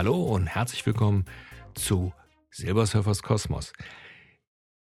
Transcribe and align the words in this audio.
Hallo 0.00 0.22
und 0.22 0.46
herzlich 0.46 0.86
willkommen 0.86 1.26
zu 1.74 2.14
Silbersurfers 2.50 3.22
Kosmos. 3.22 3.74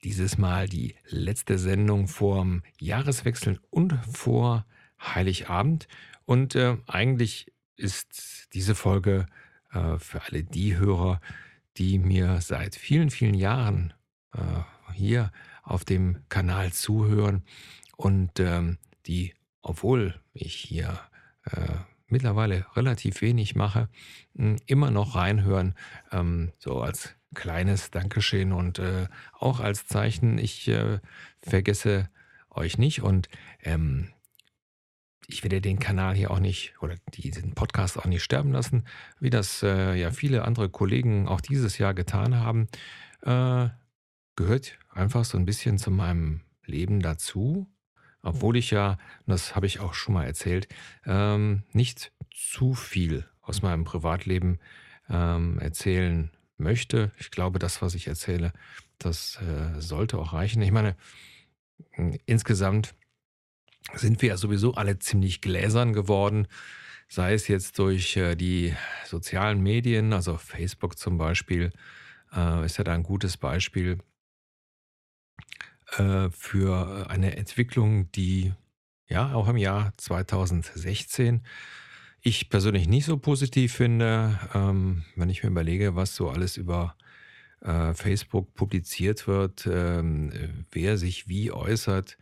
Dieses 0.03 0.38
Mal 0.38 0.70
die 0.70 0.93
letzte 1.07 1.57
Sendung 1.57 2.07
vorm 2.07 2.62
Jahreswechsel 2.80 3.59
und 3.71 3.95
vor 4.05 4.67
Heiligabend. 5.02 5.88
Und 6.26 6.53
äh, 6.53 6.77
eigentlich 6.85 7.52
ist 7.77 8.49
diese 8.53 8.76
Folge 8.76 9.26
äh, 9.71 9.98
für 9.98 10.21
alle 10.21 10.43
die 10.43 10.77
Hörer, 10.77 11.20
die 11.77 11.98
mir 11.98 12.40
seit 12.40 12.76
vielen, 12.76 13.09
vielen 13.09 13.34
Jahren 13.34 13.93
äh, 14.35 14.93
hier 14.93 15.31
auf 15.63 15.84
dem 15.84 16.20
Kanal 16.29 16.73
zuhören 16.73 17.41
und 17.95 18.40
ähm, 18.40 18.77
die, 19.07 19.34
obwohl 19.63 20.21
ich 20.34 20.54
hier 20.54 20.99
äh, 21.45 21.73
mittlerweile 22.07 22.66
relativ 22.75 23.21
wenig 23.21 23.55
mache, 23.55 23.89
immer 24.65 24.91
noch 24.91 25.15
reinhören, 25.15 25.76
ähm, 26.12 26.51
so 26.57 26.82
als 26.82 27.15
kleines 27.34 27.91
Dankeschön 27.91 28.54
und 28.54 28.79
äh, 28.79 29.07
auch 29.34 29.59
als 29.59 29.85
Zeichen, 29.87 30.37
ich 30.37 30.67
äh, 30.67 30.99
vergesse 31.41 32.09
euch 32.49 32.77
nicht 32.77 33.01
und 33.01 33.29
ähm, 33.63 34.09
ich 35.27 35.43
werde 35.43 35.59
den 35.59 35.77
Kanal 35.77 36.15
hier 36.15 36.32
auch 36.32 36.40
nicht 36.40 36.73
oder 36.82 36.95
diesen 37.13 37.54
Podcast 37.54 37.98
auch 37.98 38.05
nicht 38.05 38.23
sterben 38.23 38.54
lassen, 38.54 38.85
wie 39.20 39.29
das 39.29 39.62
äh, 39.62 39.93
ja 39.95 40.12
viele 40.12 40.45
andere 40.45 40.70
Kollegen 40.70 41.27
auch 41.27 41.41
dieses 41.41 41.77
Jahr 41.77 41.93
getan 41.93 42.35
haben. 42.35 42.67
Äh, 43.21 43.70
gehört 44.35 44.79
einfach 44.89 45.26
so 45.26 45.37
ein 45.37 45.45
bisschen 45.45 45.77
zu 45.77 45.91
meinem 45.91 46.41
Leben 46.65 47.01
dazu, 47.01 47.67
obwohl 48.21 48.57
ich 48.57 48.71
ja, 48.71 48.98
das 49.26 49.55
habe 49.55 49.65
ich 49.65 49.79
auch 49.79 49.93
schon 49.93 50.13
mal 50.13 50.26
erzählt, 50.26 50.68
ähm, 51.05 51.63
nicht 51.71 52.12
zu 52.34 52.73
viel 52.73 53.26
aus 53.41 53.62
meinem 53.62 53.84
Privatleben 53.84 54.60
ähm, 55.10 55.60
erzählen 55.60 56.32
möchte. 56.57 57.12
Ich 57.18 57.32
glaube, 57.32 57.60
das, 57.60 57.82
was 57.82 57.95
ich 57.95 58.07
erzähle, 58.07 58.51
das 58.99 59.40
äh, 59.41 59.79
sollte 59.79 60.18
auch 60.18 60.34
reichen. 60.34 60.62
Ich 60.62 60.71
meine, 60.71 60.95
insgesamt 62.26 62.95
sind 63.93 64.22
wir 64.22 64.29
ja 64.29 64.38
sowieso 64.38 64.73
alle 64.73 65.00
ziemlich 65.00 65.41
gläsern 65.41 65.94
geworden, 65.94 66.47
sei 67.07 67.34
es 67.34 67.47
jetzt 67.47 67.79
durch 67.79 68.18
äh, 68.18 68.35
die 68.35 68.75
sozialen 69.06 69.62
Medien, 69.62 70.13
also 70.13 70.38
Facebook 70.38 70.97
zum 70.97 71.18
Beispiel, 71.18 71.72
äh, 72.34 72.66
ist 72.66 72.78
ja 72.78 72.84
da 72.84 72.94
ein 72.94 73.03
gutes 73.03 73.38
Beispiel 73.38 74.00
äh, 75.97 76.30
für 76.31 77.09
eine 77.09 77.38
Entwicklung, 77.38 78.12
die 78.12 78.53
ja 79.07 79.34
auch 79.34 79.47
im 79.47 79.57
Jahr 79.57 79.94
2016 79.97 81.44
ich 82.22 82.50
persönlich 82.50 82.88
nicht 82.88 83.06
so 83.06 83.18
positiv 83.18 83.74
finde, 83.74 84.40
ähm, 84.53 85.03
wenn 85.16 85.29
ich 85.29 85.44
mir 85.44 85.50
überlege, 85.50 85.96
was 85.96 86.16
so 86.16 86.29
alles 86.29 86.57
über 86.57 86.96
äh, 87.62 87.94
Facebook 87.94 88.53
publiziert 88.53 89.28
wird, 89.28 89.67
ähm, 89.72 90.31
wer 90.72 90.97
sich 90.97 91.28
wie 91.28 91.51
äußert, 91.51 92.17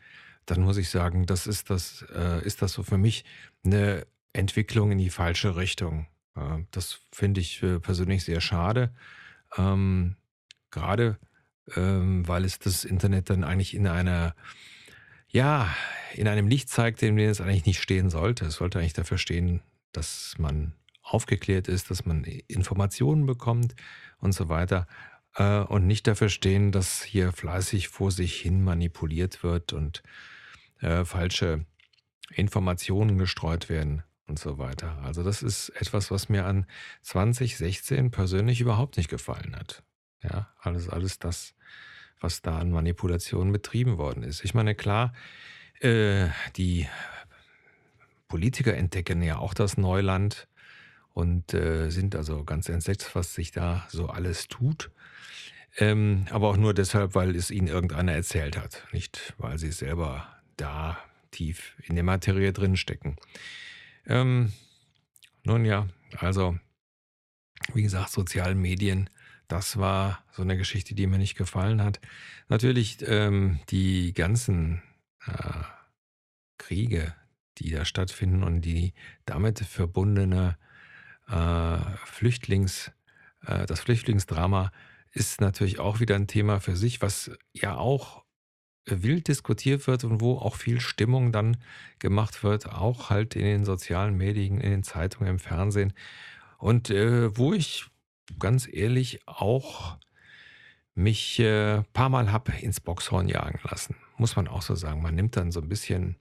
dann 0.45 0.61
muss 0.61 0.77
ich 0.77 0.89
sagen, 0.89 1.25
das 1.25 1.47
ist 1.47 1.69
das, 1.69 2.05
äh, 2.13 2.45
ist 2.45 2.61
das 2.61 2.73
so 2.73 2.83
für 2.83 2.97
mich 2.97 3.25
eine 3.63 4.05
Entwicklung 4.33 4.91
in 4.91 4.97
die 4.97 5.09
falsche 5.09 5.55
Richtung. 5.55 6.07
Äh, 6.35 6.63
das 6.71 6.99
finde 7.11 7.41
ich 7.41 7.63
äh, 7.63 7.79
persönlich 7.79 8.23
sehr 8.23 8.41
schade. 8.41 8.93
Ähm, 9.57 10.15
gerade 10.71 11.17
ähm, 11.75 12.27
weil 12.27 12.45
es 12.45 12.59
das 12.59 12.85
Internet 12.85 13.29
dann 13.29 13.43
eigentlich 13.43 13.73
in 13.73 13.87
einer, 13.87 14.35
ja, 15.29 15.73
in 16.13 16.27
einem 16.27 16.47
Licht 16.47 16.69
zeigt, 16.69 17.01
in 17.03 17.15
dem 17.15 17.29
es 17.29 17.41
eigentlich 17.41 17.65
nicht 17.65 17.81
stehen 17.81 18.09
sollte. 18.09 18.45
Es 18.45 18.55
sollte 18.55 18.79
eigentlich 18.79 18.93
dafür 18.93 19.17
stehen, 19.17 19.61
dass 19.91 20.35
man 20.37 20.73
aufgeklärt 21.01 21.67
ist, 21.67 21.89
dass 21.91 22.05
man 22.05 22.23
Informationen 22.23 23.25
bekommt 23.25 23.75
und 24.19 24.33
so 24.33 24.49
weiter. 24.49 24.87
Äh, 25.35 25.59
und 25.59 25.87
nicht 25.87 26.07
dafür 26.07 26.29
stehen, 26.29 26.71
dass 26.71 27.03
hier 27.03 27.31
fleißig 27.31 27.89
vor 27.89 28.11
sich 28.11 28.35
hin 28.39 28.63
manipuliert 28.63 29.43
wird 29.43 29.73
und 29.73 30.03
äh, 30.79 31.05
falsche 31.05 31.65
Informationen 32.33 33.17
gestreut 33.17 33.69
werden 33.69 34.03
und 34.27 34.39
so 34.39 34.57
weiter. 34.57 34.97
Also 35.03 35.23
das 35.23 35.43
ist 35.43 35.69
etwas, 35.69 36.11
was 36.11 36.29
mir 36.29 36.45
an 36.45 36.65
2016 37.03 38.11
persönlich 38.11 38.61
überhaupt 38.61 38.97
nicht 38.97 39.09
gefallen 39.09 39.55
hat. 39.55 39.83
Ja, 40.23 40.49
alles, 40.59 40.89
alles 40.89 41.19
das, 41.19 41.54
was 42.19 42.41
da 42.41 42.59
an 42.59 42.71
Manipulationen 42.71 43.51
betrieben 43.51 43.97
worden 43.97 44.23
ist. 44.23 44.43
Ich 44.43 44.53
meine, 44.53 44.75
klar, 44.75 45.13
äh, 45.79 46.27
die 46.55 46.87
Politiker 48.27 48.75
entdecken 48.75 49.21
ja 49.21 49.37
auch 49.37 49.53
das 49.53 49.77
Neuland 49.77 50.47
und 51.13 51.53
äh, 51.53 51.89
sind 51.89 52.15
also 52.15 52.43
ganz 52.43 52.69
entsetzt, 52.69 53.15
was 53.15 53.33
sich 53.33 53.51
da 53.51 53.85
so 53.89 54.07
alles 54.07 54.47
tut. 54.47 54.91
Ähm, 55.77 56.25
aber 56.29 56.49
auch 56.49 56.57
nur 56.57 56.73
deshalb, 56.73 57.15
weil 57.15 57.35
es 57.35 57.51
ihnen 57.51 57.67
irgendeiner 57.67 58.13
erzählt 58.13 58.57
hat, 58.57 58.87
nicht 58.91 59.33
weil 59.37 59.57
sie 59.57 59.71
selber 59.71 60.27
da 60.57 60.97
tief 61.31 61.75
in 61.83 61.95
der 61.95 62.03
Materie 62.03 62.53
drinstecken. 62.53 63.17
Ähm, 64.07 64.53
nun 65.43 65.65
ja, 65.65 65.87
also 66.17 66.57
wie 67.73 67.83
gesagt, 67.83 68.11
sozialen 68.11 68.59
Medien, 68.61 69.09
das 69.47 69.77
war 69.77 70.23
so 70.31 70.41
eine 70.41 70.57
Geschichte, 70.57 70.95
die 70.95 71.07
mir 71.07 71.17
nicht 71.17 71.35
gefallen 71.35 71.81
hat. 71.83 71.99
Natürlich 72.47 72.97
ähm, 73.07 73.59
die 73.69 74.13
ganzen 74.13 74.81
äh, 75.25 75.63
Kriege, 76.57 77.13
die 77.57 77.71
da 77.71 77.85
stattfinden 77.85 78.43
und 78.43 78.61
die 78.61 78.93
damit 79.25 79.59
verbundene 79.59 80.57
äh, 81.27 81.77
Flüchtlings, 82.05 82.91
äh, 83.45 83.65
das 83.65 83.81
Flüchtlingsdrama 83.81 84.71
ist 85.11 85.41
natürlich 85.41 85.79
auch 85.79 85.99
wieder 85.99 86.15
ein 86.15 86.27
Thema 86.27 86.59
für 86.59 86.75
sich, 86.75 87.01
was 87.01 87.31
ja 87.53 87.77
auch 87.77 88.25
wild 88.85 89.27
diskutiert 89.27 89.87
wird 89.87 90.03
und 90.03 90.21
wo 90.21 90.37
auch 90.37 90.55
viel 90.55 90.79
Stimmung 90.79 91.31
dann 91.31 91.57
gemacht 91.99 92.43
wird, 92.43 92.67
auch 92.67 93.09
halt 93.09 93.35
in 93.35 93.43
den 93.43 93.65
sozialen 93.65 94.15
Medien, 94.15 94.59
in 94.59 94.71
den 94.71 94.83
Zeitungen, 94.83 95.29
im 95.29 95.39
Fernsehen. 95.39 95.93
Und 96.57 96.89
äh, 96.89 97.35
wo 97.35 97.53
ich 97.53 97.85
ganz 98.39 98.67
ehrlich 98.71 99.27
auch 99.27 99.97
mich 100.93 101.39
äh, 101.39 101.83
paar 101.93 102.09
Mal 102.09 102.31
habe 102.31 102.53
ins 102.53 102.79
Boxhorn 102.79 103.27
jagen 103.27 103.59
lassen. 103.63 103.95
Muss 104.17 104.35
man 104.35 104.47
auch 104.47 104.61
so 104.61 104.75
sagen. 104.75 105.01
Man 105.01 105.15
nimmt 105.15 105.35
dann 105.35 105.51
so 105.51 105.59
ein 105.59 105.67
bisschen 105.67 106.17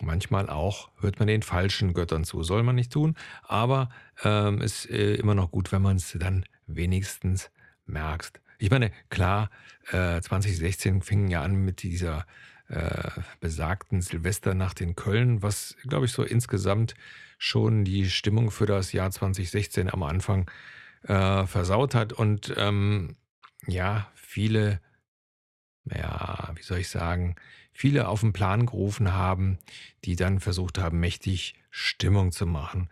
Manchmal 0.00 0.50
auch 0.50 0.90
hört 1.00 1.18
man 1.18 1.28
den 1.28 1.42
falschen 1.42 1.94
Göttern 1.94 2.24
zu. 2.24 2.42
Soll 2.42 2.62
man 2.62 2.74
nicht 2.74 2.92
tun, 2.92 3.14
aber 3.42 3.88
ähm, 4.24 4.60
ist 4.60 4.90
äh, 4.90 5.14
immer 5.14 5.34
noch 5.34 5.50
gut, 5.50 5.72
wenn 5.72 5.80
man 5.80 5.96
es 5.96 6.14
dann 6.18 6.44
wenigstens 6.66 7.50
merkt. 7.86 8.40
Ich 8.58 8.70
meine, 8.70 8.90
klar, 9.08 9.50
äh, 9.90 10.20
2016 10.20 11.00
fing 11.00 11.28
ja 11.28 11.42
an 11.42 11.56
mit 11.56 11.82
dieser 11.82 12.26
äh, 12.68 13.10
besagten 13.40 14.02
Silvesternacht 14.02 14.80
in 14.80 14.96
Köln, 14.96 15.42
was, 15.42 15.76
glaube 15.84 16.06
ich, 16.06 16.12
so 16.12 16.22
insgesamt 16.22 16.94
schon 17.38 17.84
die 17.84 18.10
Stimmung 18.10 18.50
für 18.50 18.66
das 18.66 18.92
Jahr 18.92 19.10
2016 19.10 19.90
am 19.90 20.02
Anfang 20.02 20.50
äh, 21.06 21.46
versaut 21.46 21.94
hat 21.94 22.12
und 22.12 22.54
ähm, 22.56 23.16
ja, 23.66 24.10
viele, 24.14 24.80
ja, 25.84 26.52
wie 26.54 26.62
soll 26.62 26.78
ich 26.78 26.88
sagen, 26.88 27.36
viele 27.72 28.08
auf 28.08 28.20
den 28.20 28.32
Plan 28.32 28.66
gerufen 28.66 29.12
haben, 29.12 29.58
die 30.04 30.16
dann 30.16 30.40
versucht 30.40 30.78
haben, 30.78 31.00
mächtig 31.00 31.54
Stimmung 31.70 32.32
zu 32.32 32.46
machen. 32.46 32.88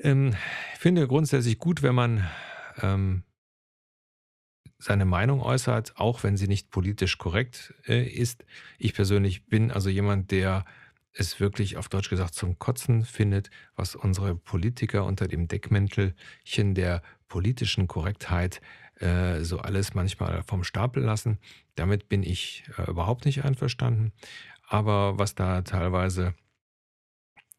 Ähm, 0.00 0.34
ich 0.74 0.78
finde 0.78 1.08
grundsätzlich 1.08 1.58
gut, 1.58 1.82
wenn 1.82 1.94
man 1.94 2.28
ähm, 2.82 3.24
seine 4.78 5.04
Meinung 5.04 5.42
äußert, 5.42 5.96
auch 5.96 6.22
wenn 6.22 6.36
sie 6.36 6.46
nicht 6.46 6.70
politisch 6.70 7.18
korrekt 7.18 7.74
äh, 7.86 8.06
ist. 8.06 8.44
Ich 8.78 8.94
persönlich 8.94 9.46
bin 9.46 9.72
also 9.72 9.88
jemand, 9.88 10.30
der 10.30 10.64
es 11.12 11.40
wirklich 11.40 11.76
auf 11.76 11.88
Deutsch 11.88 12.10
gesagt 12.10 12.34
zum 12.34 12.58
Kotzen 12.58 13.04
findet, 13.04 13.50
was 13.76 13.94
unsere 13.94 14.34
Politiker 14.34 15.04
unter 15.04 15.26
dem 15.28 15.48
Deckmäntelchen 15.48 16.74
der 16.74 17.02
politischen 17.28 17.88
Korrektheit 17.88 18.60
äh, 19.00 19.40
so 19.40 19.58
alles 19.58 19.94
manchmal 19.94 20.42
vom 20.42 20.64
Stapel 20.64 21.02
lassen. 21.02 21.38
Damit 21.74 22.08
bin 22.08 22.22
ich 22.22 22.64
äh, 22.76 22.90
überhaupt 22.90 23.24
nicht 23.24 23.44
einverstanden. 23.44 24.12
Aber 24.66 25.18
was 25.18 25.34
da 25.34 25.62
teilweise 25.62 26.34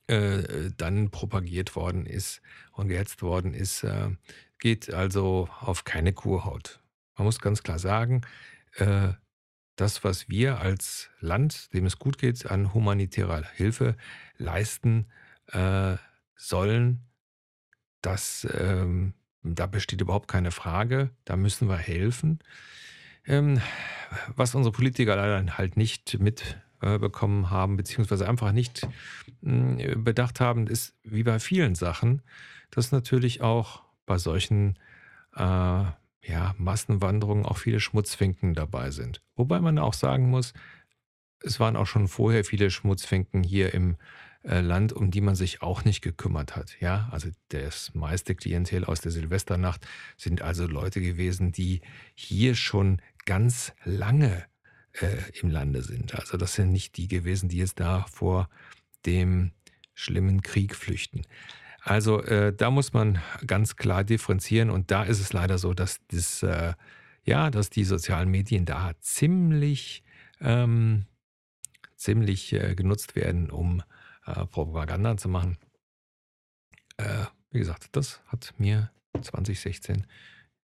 äh, 0.07 0.72
dann 0.75 1.12
propagiert 1.12 1.75
worden 1.75 2.06
ist 2.06 2.42
und 2.72 2.88
gehetzt 2.88 3.22
worden 3.22 3.54
ist, 3.54 3.84
äh, 3.84 4.10
geht 4.60 4.94
also 4.94 5.48
auf 5.60 5.84
keine 5.84 6.13
Kurhaut. 6.13 6.81
Man 7.16 7.25
muss 7.25 7.40
ganz 7.40 7.63
klar 7.63 7.80
sagen, 7.80 8.22
äh, 8.75 9.13
das, 9.80 10.04
was 10.04 10.30
wir 10.30 10.60
als 10.60 11.10
Land, 11.20 11.74
dem 11.74 11.86
es 11.86 12.00
gut 12.00 12.18
geht, 12.18 12.50
an 12.50 12.74
humanitärer 12.74 13.44
Hilfe 13.54 13.96
leisten 14.38 15.08
äh, 15.48 15.96
sollen, 16.36 17.06
das 18.02 18.48
ähm, 18.54 19.14
da 19.44 19.68
besteht 19.68 20.02
überhaupt 20.02 20.28
keine 20.28 20.52
Frage. 20.52 21.12
Da 21.26 21.38
müssen 21.38 21.70
wir 21.70 21.78
helfen. 21.78 22.40
Ähm, 23.26 23.62
was 24.36 24.56
unsere 24.56 24.74
Politiker 24.74 25.16
leider 25.16 25.58
halt 25.58 25.78
nicht 25.78 26.20
mitbekommen 26.20 27.44
äh, 27.44 27.48
haben, 27.48 27.78
beziehungsweise 27.78 28.28
einfach 28.28 28.52
nicht 28.52 28.88
äh, 29.44 29.96
bedacht 29.96 30.40
haben, 30.40 30.68
ist 30.68 30.96
wie 31.04 31.24
bei 31.24 31.40
vielen 31.40 31.75
Sachen, 31.75 32.22
dass 32.72 32.92
natürlich 32.92 33.42
auch 33.42 33.84
bei 34.06 34.18
solchen 34.18 34.78
äh, 35.36 35.84
ja, 36.24 36.54
Massenwanderungen 36.57 37.45
auch 37.45 37.57
viele 37.57 37.80
Schmutzfinken 37.80 38.54
dabei 38.54 38.92
sind. 38.92 39.21
Wobei 39.36 39.60
man 39.60 39.80
auch 39.80 39.94
sagen 39.94 40.30
muss, 40.30 40.54
es 41.42 41.60
waren 41.60 41.75
auch 41.75 41.88
schon 41.88 42.07
vorher 42.07 42.44
viele 42.44 42.69
Schmutzfinken 42.69 43.44
hier 43.44 43.74
im 43.74 43.98
äh, 44.44 44.62
Land, 44.62 44.94
um 44.94 45.12
die 45.12 45.21
man 45.21 45.36
sich 45.36 45.62
auch 45.62 45.86
nicht 45.86 46.01
gekümmert 46.01 46.56
hat. 46.56 46.75
Ja, 46.80 47.10
also 47.12 47.30
das 47.50 47.94
meiste 47.94 48.36
Klientel 48.36 48.86
aus 48.86 49.01
der 49.01 49.12
Silvesternacht 49.12 49.86
sind 50.18 50.42
also 50.42 50.68
Leute 50.68 51.01
gewesen, 51.01 51.51
die 51.51 51.81
hier 52.16 52.56
schon 52.56 53.01
ganz 53.25 53.74
lange 53.83 54.45
äh, 54.94 55.18
im 55.42 55.50
Lande 55.50 55.81
sind. 55.83 56.15
Also 56.15 56.38
das 56.38 56.56
sind 56.56 56.72
nicht 56.72 56.98
die 56.98 57.07
gewesen, 57.07 57.50
die 57.50 57.57
jetzt 57.57 57.80
da 57.80 58.06
vor 58.12 58.50
dem 59.06 59.51
schlimmen 59.94 60.42
Krieg 60.42 60.75
flüchten. 60.75 61.24
Also 61.81 62.22
äh, 62.24 62.54
da 62.54 62.72
muss 62.72 62.94
man 62.94 63.22
ganz 63.46 63.76
klar 63.76 64.04
differenzieren 64.04 64.70
und 64.70 64.92
da 64.92 65.04
ist 65.04 65.20
es 65.20 65.34
leider 65.34 65.58
so, 65.58 65.74
dass 65.74 66.00
das, 66.08 66.44
äh, 66.44 66.74
ja, 67.24 67.50
dass 67.50 67.70
die 67.70 67.84
sozialen 67.84 68.30
Medien 68.30 68.66
da 68.66 68.92
ziemlich, 69.00 70.04
ähm, 70.42 71.06
ziemlich 71.96 72.54
äh, 72.54 72.76
genutzt 72.76 73.16
werden, 73.16 73.50
um 73.50 73.84
äh, 74.26 74.46
Propaganda 74.46 75.18
zu 75.18 75.30
machen. 75.30 75.58
Äh, 76.98 77.26
wie 77.52 77.60
gesagt, 77.60 77.90
das 77.94 78.22
hat 78.28 78.54
mir 78.58 78.92
2016 79.22 80.06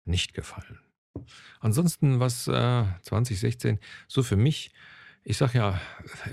nicht 0.05 0.34
gefallen. 0.34 0.78
Ansonsten, 1.60 2.20
was 2.20 2.48
äh, 2.48 2.84
2016 3.02 3.78
so 4.08 4.22
für 4.22 4.37
mich, 4.37 4.72
ich 5.25 5.37
sag 5.37 5.55
ja, 5.55 5.81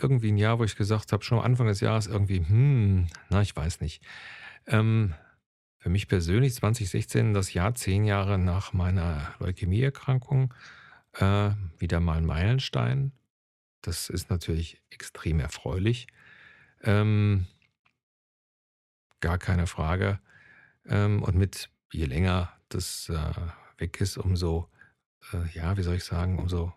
irgendwie 0.02 0.32
ein 0.32 0.38
Jahr, 0.38 0.60
wo 0.60 0.64
ich 0.64 0.76
gesagt 0.76 1.12
habe, 1.12 1.24
schon 1.24 1.40
am 1.40 1.46
Anfang 1.46 1.68
des 1.68 1.82
Jahres 1.82 2.08
irgendwie, 2.08 2.40
hm, 2.40 3.08
na, 3.30 3.42
ich 3.42 3.56
weiß 3.56 3.82
nicht. 3.82 4.04
Ähm, 4.70 5.16
für 5.80 5.90
mich 5.90 6.08
persönlich 6.08 6.54
2016 6.56 7.34
das 7.34 7.54
Jahr 7.54 7.74
zehn 7.74 8.06
Jahre 8.06 8.38
nach 8.38 8.74
meiner 8.74 9.34
Leukämieerkrankung, 9.40 10.54
äh, 11.14 11.52
wieder 11.78 12.00
mal 12.00 12.18
ein 12.18 12.26
Meilenstein. 12.26 13.12
Das 13.82 14.10
ist 14.10 14.30
natürlich 14.30 14.82
extrem 14.90 15.40
erfreulich. 15.40 16.08
Ähm, 16.82 17.48
gar 19.22 19.38
keine 19.38 19.68
Frage. 19.68 20.20
Ähm, 20.86 21.24
und 21.24 21.36
mit 21.36 21.70
je 21.92 22.06
länger 22.06 22.54
das 22.70 23.10
äh, 23.10 23.34
weg 23.78 24.00
ist, 24.02 24.18
umso, 24.18 24.70
äh, 25.34 25.50
ja, 25.54 25.78
wie 25.78 25.84
soll 25.84 25.96
ich 25.96 26.04
sagen, 26.04 26.38
umso 26.38 26.74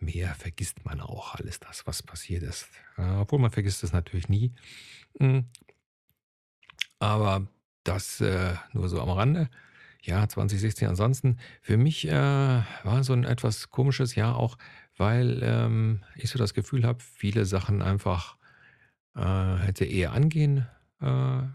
mehr 0.00 0.34
vergisst 0.34 0.84
man 0.84 1.00
auch 1.00 1.34
alles 1.34 1.60
das, 1.60 1.86
was 1.86 2.02
passiert 2.02 2.42
ist. 2.42 2.68
Obwohl 2.96 3.38
man 3.38 3.50
vergisst 3.50 3.82
es 3.84 3.92
natürlich 3.92 4.28
nie. 4.28 4.52
Mhm. 5.18 5.46
Aber 6.98 7.46
das 7.84 8.20
äh, 8.20 8.54
nur 8.72 8.88
so 8.88 9.00
am 9.00 9.10
Rande. 9.10 9.48
Ja, 10.02 10.28
2016 10.28 10.88
ansonsten. 10.88 11.38
Für 11.62 11.76
mich 11.76 12.06
äh, 12.06 12.12
war 12.12 13.04
so 13.04 13.12
ein 13.12 13.24
etwas 13.24 13.70
komisches 13.70 14.14
Jahr 14.14 14.36
auch, 14.36 14.56
weil 14.96 15.40
ähm, 15.42 16.02
ich 16.14 16.30
so 16.30 16.38
das 16.38 16.54
Gefühl 16.54 16.84
habe, 16.84 17.00
viele 17.00 17.44
Sachen 17.44 17.82
einfach 17.82 18.36
äh, 19.14 19.56
hätte 19.56 19.84
eher 19.84 20.12
angehen 20.12 20.66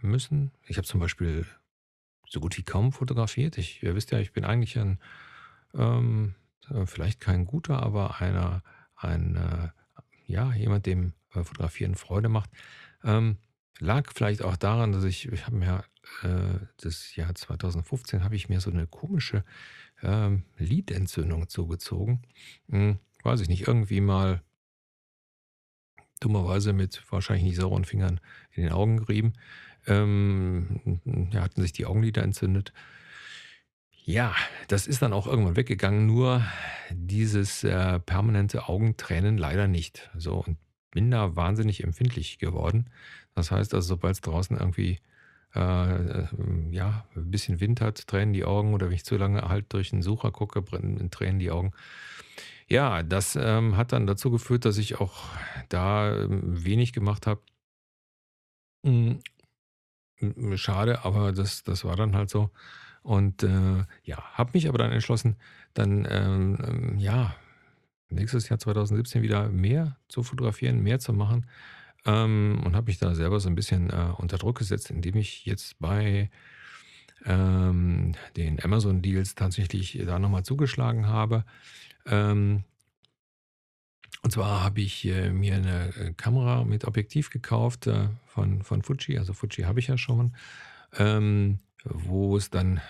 müssen. 0.04 0.52
Ich 0.68 0.78
habe 0.78 0.86
zum 0.86 1.00
Beispiel 1.00 1.48
so 2.32 2.40
gut 2.40 2.58
wie 2.58 2.64
kaum 2.64 2.94
fotografiert. 2.94 3.58
Ich, 3.58 3.84
ihr 3.84 3.94
wisst 3.94 4.12
ja, 4.12 4.20
ich 4.20 4.32
bin 4.32 4.46
eigentlich 4.46 4.80
ein, 4.80 5.00
ähm, 5.74 6.36
äh, 6.70 6.86
vielleicht 6.86 7.20
kein 7.20 7.46
guter, 7.46 7.82
aber 7.82 8.22
einer, 8.22 8.64
ein, 8.96 9.36
äh, 9.36 9.70
ja, 10.26 10.54
jemand, 10.54 10.86
dem 10.86 11.14
äh, 11.34 11.44
Fotografieren 11.44 11.96
Freude 11.96 12.30
macht. 12.30 12.50
Ähm, 13.04 13.38
lag 13.80 14.12
vielleicht 14.14 14.44
auch 14.44 14.58
daran, 14.58 14.92
dass 14.92 15.04
ich, 15.04 15.28
ich 15.32 15.46
habe 15.46 15.56
mir 15.56 15.84
äh, 16.24 16.66
das 16.78 17.16
Jahr 17.16 17.34
2015 17.34 18.24
habe 18.24 18.36
ich 18.36 18.50
mir 18.50 18.62
so 18.62 18.72
eine 18.72 18.88
komische 18.88 19.44
ähm, 20.04 20.44
Lidentzündung 20.58 21.50
zugezogen. 21.50 22.22
Hm, 22.70 23.00
weiß 23.24 23.42
ich 23.42 23.50
nicht, 23.50 23.68
irgendwie 23.68 24.02
mal 24.02 24.42
dummerweise 26.20 26.74
mit 26.74 27.04
wahrscheinlich 27.10 27.44
nicht 27.44 27.58
sauren 27.58 27.86
Fingern 27.86 28.20
in 28.52 28.64
den 28.64 28.72
Augen 28.72 28.98
gerieben. 28.98 29.34
Ähm, 29.88 31.02
ja, 31.32 31.42
hatten 31.42 31.62
sich 31.62 31.74
die 31.74 31.86
Augenlider 31.86 32.24
entzündet. 32.24 32.74
Ja, 34.04 34.34
das 34.68 34.88
ist 34.88 35.02
dann 35.02 35.14
auch 35.14 35.28
irgendwann 35.28 35.56
weggegangen, 35.56 36.06
nur 36.06 36.44
dieses 36.92 37.64
äh, 37.64 38.00
permanente 38.00 38.68
Augentränen 38.68 39.38
leider 39.38 39.68
nicht. 39.68 40.10
So, 40.18 40.44
und 40.44 40.58
bin 40.92 41.12
da 41.12 41.36
wahnsinnig 41.36 41.84
empfindlich 41.84 42.40
geworden. 42.40 42.90
Das 43.36 43.52
heißt 43.52 43.74
also, 43.74 43.88
sobald 43.88 44.16
es 44.16 44.22
draußen 44.22 44.58
irgendwie 44.58 45.00
äh, 45.56 46.26
ja, 46.72 47.06
ein 47.16 47.32
bisschen 47.32 47.60
Wind 47.60 47.82
hat, 47.82 48.08
tränen 48.08 48.34
die 48.34 48.44
Augen 48.46 48.74
oder 48.74 48.88
wenn 48.88 48.96
ich 48.96 49.06
zu 49.06 49.18
lange 49.18 49.42
halt 49.48 49.72
durch 49.74 49.92
den 49.92 50.02
Sucher 50.02 50.32
gucke, 50.32 50.64
tränen 51.12 51.40
die 51.40 51.52
Augen. 51.52 51.72
Ja, 52.68 53.04
das 53.04 53.36
ähm, 53.36 53.78
hat 53.78 53.92
dann 53.92 54.08
dazu 54.08 54.32
geführt, 54.32 54.66
dass 54.66 54.78
ich 54.78 55.00
auch 55.00 55.26
da 55.70 56.16
ähm, 56.16 56.42
wenig 56.66 56.94
gemacht 56.94 57.28
habe. 57.28 57.42
Mm, 58.84 59.20
schade, 60.56 61.04
aber 61.06 61.32
das, 61.32 61.64
das 61.64 61.84
war 61.86 61.96
dann 61.96 62.16
halt 62.16 62.30
so. 62.30 62.50
Und 63.04 63.44
äh, 63.44 63.84
ja, 64.04 64.18
habe 64.34 64.52
mich 64.54 64.68
aber 64.68 64.78
dann 64.78 64.92
entschlossen, 64.92 65.36
dann 65.74 66.08
ähm, 66.10 66.58
ähm 66.64 66.98
ja, 66.98 67.36
nächstes 68.10 68.50
Jahr 68.50 68.60
2017 68.60 69.22
wieder 69.22 69.50
mehr 69.50 69.98
zu 70.08 70.24
fotografieren, 70.24 70.84
mehr 70.84 71.00
zu 71.00 71.14
machen. 71.14 71.48
Ähm, 72.06 72.62
und 72.66 72.76
habe 72.76 72.88
mich 72.88 72.98
da 72.98 73.14
selber 73.16 73.40
so 73.40 73.50
ein 73.50 73.56
bisschen 73.56 73.90
äh, 73.90 74.14
unter 74.18 74.38
Druck 74.38 74.58
gesetzt, 74.58 74.90
indem 74.90 75.16
ich 75.16 75.46
jetzt 75.46 75.80
bei 75.80 76.30
ähm, 77.26 78.14
den 78.36 78.64
Amazon-Deals 78.64 79.36
tatsächlich 79.36 80.02
da 80.06 80.20
nochmal 80.20 80.44
zugeschlagen 80.44 81.08
habe. 81.08 81.46
Ähm, 82.06 82.64
und 84.24 84.32
zwar 84.32 84.64
habe 84.64 84.82
ich 84.82 85.06
äh, 85.06 85.32
mir 85.32 85.56
eine 85.56 85.96
äh, 85.96 86.14
Kamera 86.14 86.64
mit 86.64 86.86
Objektiv 86.86 87.30
gekauft 87.30 87.88
äh, 87.88 88.10
von, 88.26 88.64
von 88.64 88.82
Fuji. 88.84 89.18
Also 89.18 89.34
Fuji 89.34 89.64
habe 89.64 89.80
ich 89.80 89.88
ja 89.88 89.98
schon. 89.98 90.36
Ähm, 90.98 91.60
wo 91.84 92.38
es 92.38 92.50
dann 92.50 92.82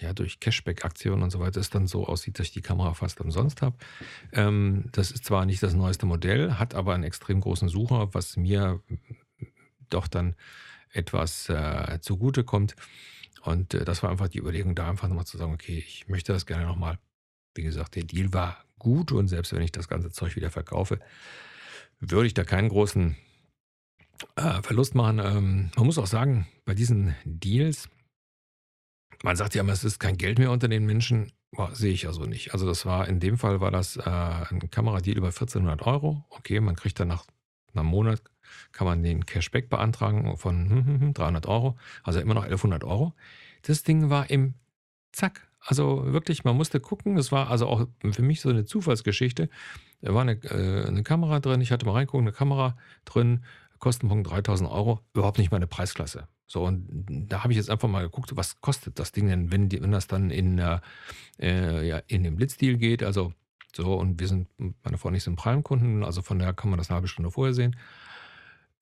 ja 0.00 0.12
durch 0.12 0.40
Cashback-Aktionen 0.40 1.22
und 1.22 1.30
so 1.30 1.40
weiter 1.40 1.60
es 1.60 1.70
dann 1.70 1.86
so 1.86 2.06
aussieht, 2.06 2.38
dass 2.38 2.48
ich 2.48 2.52
die 2.52 2.62
Kamera 2.62 2.94
fast 2.94 3.20
umsonst 3.20 3.62
habe. 3.62 3.76
Ähm, 4.32 4.86
das 4.92 5.10
ist 5.10 5.24
zwar 5.24 5.46
nicht 5.46 5.62
das 5.62 5.74
neueste 5.74 6.06
Modell, 6.06 6.54
hat 6.54 6.74
aber 6.74 6.94
einen 6.94 7.04
extrem 7.04 7.40
großen 7.40 7.68
Sucher, 7.68 8.12
was 8.12 8.36
mir 8.36 8.80
doch 9.88 10.08
dann 10.08 10.34
etwas 10.92 11.48
äh, 11.48 11.98
zugute 12.00 12.44
kommt. 12.44 12.74
Und 13.42 13.74
äh, 13.74 13.84
das 13.84 14.02
war 14.02 14.10
einfach 14.10 14.28
die 14.28 14.38
Überlegung, 14.38 14.74
da 14.74 14.88
einfach 14.88 15.08
nochmal 15.08 15.26
zu 15.26 15.38
sagen, 15.38 15.52
okay, 15.52 15.78
ich 15.86 16.08
möchte 16.08 16.32
das 16.32 16.46
gerne 16.46 16.66
nochmal. 16.66 16.98
Wie 17.54 17.62
gesagt, 17.62 17.96
der 17.96 18.04
Deal 18.04 18.32
war 18.32 18.64
gut 18.78 19.12
und 19.12 19.28
selbst 19.28 19.52
wenn 19.52 19.62
ich 19.62 19.72
das 19.72 19.88
ganze 19.88 20.10
Zeug 20.10 20.36
wieder 20.36 20.50
verkaufe, 20.50 21.00
würde 22.00 22.26
ich 22.26 22.34
da 22.34 22.44
keinen 22.44 22.68
großen 22.68 23.16
äh, 24.36 24.62
Verlust 24.62 24.94
machen. 24.94 25.18
Ähm, 25.18 25.70
man 25.76 25.86
muss 25.86 25.98
auch 25.98 26.06
sagen, 26.06 26.46
bei 26.64 26.74
diesen 26.74 27.14
Deals, 27.24 27.88
man 29.22 29.36
sagt 29.36 29.54
ja 29.54 29.62
immer, 29.62 29.72
es 29.72 29.84
ist 29.84 29.98
kein 29.98 30.16
Geld 30.16 30.38
mehr 30.38 30.50
unter 30.50 30.68
den 30.68 30.86
Menschen. 30.86 31.32
Boah, 31.52 31.74
sehe 31.74 31.92
ich 31.92 32.06
also 32.06 32.24
nicht. 32.24 32.52
Also 32.52 32.66
das 32.66 32.86
war, 32.86 33.08
in 33.08 33.20
dem 33.20 33.36
Fall 33.36 33.60
war 33.60 33.70
das 33.70 33.96
äh, 33.96 34.02
ein 34.02 34.70
Kameradeal 34.70 35.16
über 35.16 35.28
1400 35.28 35.82
Euro. 35.86 36.24
Okay, 36.30 36.60
man 36.60 36.76
kriegt 36.76 36.98
dann 37.00 37.08
nach 37.08 37.24
einem 37.74 37.86
Monat, 37.86 38.22
kann 38.72 38.86
man 38.86 39.02
den 39.02 39.26
Cashback 39.26 39.68
beantragen 39.68 40.36
von 40.36 41.12
300 41.14 41.46
Euro. 41.46 41.76
Also 42.02 42.20
immer 42.20 42.34
noch 42.34 42.44
1100 42.44 42.84
Euro. 42.84 43.14
Das 43.62 43.82
Ding 43.82 44.10
war 44.10 44.30
im 44.30 44.54
Zack. 45.12 45.48
Also 45.60 46.12
wirklich, 46.12 46.44
man 46.44 46.56
musste 46.56 46.80
gucken. 46.80 47.16
Das 47.16 47.32
war 47.32 47.50
also 47.50 47.66
auch 47.66 47.86
für 48.10 48.22
mich 48.22 48.40
so 48.40 48.48
eine 48.48 48.64
Zufallsgeschichte. 48.64 49.50
Da 50.00 50.14
war 50.14 50.22
eine, 50.22 50.42
äh, 50.44 50.86
eine 50.86 51.02
Kamera 51.02 51.40
drin. 51.40 51.60
Ich 51.60 51.72
hatte 51.72 51.84
mal 51.84 51.92
reingucken, 51.92 52.26
eine 52.26 52.32
Kamera 52.32 52.76
drin. 53.04 53.44
Kostenpunkt 53.78 54.30
3000 54.30 54.70
Euro. 54.70 55.00
Überhaupt 55.14 55.38
nicht 55.38 55.50
meine 55.50 55.66
Preisklasse. 55.66 56.28
So, 56.50 56.64
und 56.64 57.06
da 57.28 57.44
habe 57.44 57.52
ich 57.52 57.58
jetzt 57.58 57.70
einfach 57.70 57.88
mal 57.88 58.02
geguckt, 58.02 58.32
was 58.34 58.60
kostet 58.60 58.98
das 58.98 59.12
Ding 59.12 59.28
denn, 59.28 59.52
wenn, 59.52 59.68
die, 59.68 59.80
wenn 59.80 59.92
das 59.92 60.08
dann 60.08 60.30
in, 60.30 60.58
äh, 60.58 60.80
äh 61.38 61.86
ja, 61.86 62.02
in 62.08 62.24
den 62.24 62.34
Blitzdeal 62.34 62.76
geht. 62.76 63.04
Also 63.04 63.32
so, 63.72 63.94
und 63.94 64.18
wir 64.18 64.26
sind, 64.26 64.48
meine 64.58 64.98
Frau 64.98 65.12
ich 65.12 65.22
sind 65.22 65.36
Prime-Kunden, 65.36 66.02
also 66.02 66.22
von 66.22 66.40
daher 66.40 66.52
kann 66.52 66.68
man 66.70 66.78
das 66.78 66.90
eine 66.90 66.96
halbe 66.96 67.06
Stunde 67.06 67.30
vorher 67.30 67.54
sehen. 67.54 67.76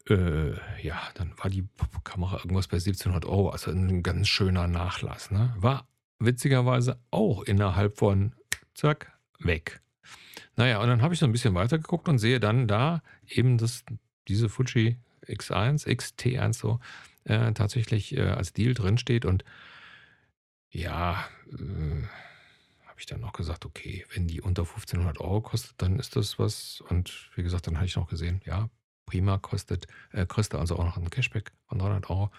Äh, 0.08 0.52
ja, 0.80 0.98
dann 1.12 1.34
war 1.36 1.50
die 1.50 1.68
Kamera 2.04 2.38
irgendwas 2.38 2.68
bei 2.68 2.78
1700 2.78 3.26
Euro, 3.26 3.50
also 3.50 3.70
ein 3.70 4.02
ganz 4.02 4.28
schöner 4.28 4.66
Nachlass. 4.66 5.30
Ne? 5.30 5.54
War 5.58 5.86
witzigerweise 6.20 6.98
auch 7.10 7.42
innerhalb 7.42 7.98
von 7.98 8.32
zack, 8.72 9.12
weg. 9.40 9.82
Naja, 10.56 10.80
und 10.80 10.88
dann 10.88 11.02
habe 11.02 11.12
ich 11.12 11.20
so 11.20 11.26
ein 11.26 11.32
bisschen 11.32 11.54
weiter 11.54 11.76
geguckt 11.76 12.08
und 12.08 12.16
sehe 12.16 12.40
dann 12.40 12.66
da 12.66 13.02
eben 13.28 13.58
das, 13.58 13.84
diese 14.26 14.48
Fuji 14.48 14.96
X1, 15.26 15.86
XT1 15.86 16.54
so, 16.54 16.80
äh, 17.28 17.52
tatsächlich 17.52 18.16
äh, 18.16 18.22
als 18.22 18.52
Deal 18.52 18.74
drinsteht. 18.74 19.24
Und 19.24 19.44
ja, 20.70 21.24
äh, 21.52 22.02
habe 22.86 22.98
ich 22.98 23.06
dann 23.06 23.20
noch 23.20 23.32
gesagt, 23.32 23.64
okay, 23.64 24.04
wenn 24.14 24.26
die 24.26 24.40
unter 24.40 24.62
1500 24.62 25.20
Euro 25.20 25.40
kostet, 25.40 25.80
dann 25.80 25.98
ist 25.98 26.16
das 26.16 26.38
was. 26.38 26.80
Und 26.88 27.30
wie 27.36 27.42
gesagt, 27.42 27.66
dann 27.66 27.76
habe 27.76 27.86
ich 27.86 27.96
noch 27.96 28.08
gesehen, 28.08 28.40
ja, 28.44 28.68
prima 29.06 29.38
kostet, 29.38 29.86
äh, 30.12 30.26
kostet 30.26 30.58
also 30.58 30.76
auch 30.76 30.84
noch 30.84 30.96
ein 30.96 31.10
Cashback 31.10 31.52
von 31.66 31.78
300 31.78 32.10
Euro. 32.10 32.30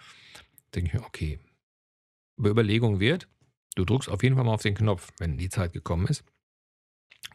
Denke 0.76 0.90
ich 0.90 0.94
mir, 0.94 1.06
okay, 1.06 1.40
Überlegung 2.38 3.00
wert. 3.00 3.28
Du 3.76 3.86
drückst 3.86 4.10
auf 4.10 4.24
jeden 4.24 4.36
Fall 4.36 4.44
mal 4.44 4.54
auf 4.54 4.62
den 4.62 4.76
Knopf, 4.76 5.12
wenn 5.20 5.38
die 5.38 5.50
Zeit 5.50 5.74
gekommen 5.74 6.08
ist. 6.08 6.24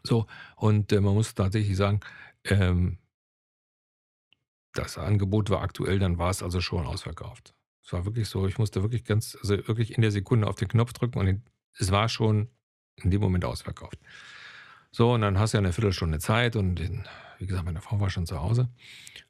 So, 0.02 0.26
und 0.56 0.92
äh, 0.92 1.00
man 1.00 1.14
muss 1.14 1.34
tatsächlich 1.34 1.76
sagen, 1.76 2.00
ähm, 2.44 2.98
das 4.74 4.98
Angebot 4.98 5.50
war 5.50 5.62
aktuell, 5.62 5.98
dann 5.98 6.18
war 6.18 6.30
es 6.30 6.42
also 6.42 6.60
schon 6.60 6.86
ausverkauft. 6.86 7.54
Es 7.82 7.92
war 7.92 8.04
wirklich 8.04 8.28
so, 8.28 8.46
ich 8.46 8.58
musste 8.58 8.82
wirklich 8.82 9.04
ganz, 9.04 9.36
also 9.40 9.56
wirklich 9.68 9.94
in 9.94 10.02
der 10.02 10.10
Sekunde 10.10 10.46
auf 10.46 10.56
den 10.56 10.68
Knopf 10.68 10.92
drücken 10.92 11.18
und 11.18 11.42
es 11.78 11.90
war 11.90 12.08
schon 12.08 12.48
in 12.96 13.10
dem 13.10 13.20
Moment 13.20 13.44
ausverkauft. 13.44 13.98
So, 14.90 15.12
und 15.12 15.22
dann 15.22 15.38
hast 15.38 15.52
du 15.52 15.58
ja 15.58 15.60
eine 15.60 15.72
Viertelstunde 15.72 16.18
Zeit 16.18 16.56
und 16.56 16.80
wie 17.38 17.46
gesagt, 17.46 17.64
meine 17.64 17.80
Frau 17.80 18.00
war 18.00 18.10
schon 18.10 18.26
zu 18.26 18.40
Hause 18.40 18.68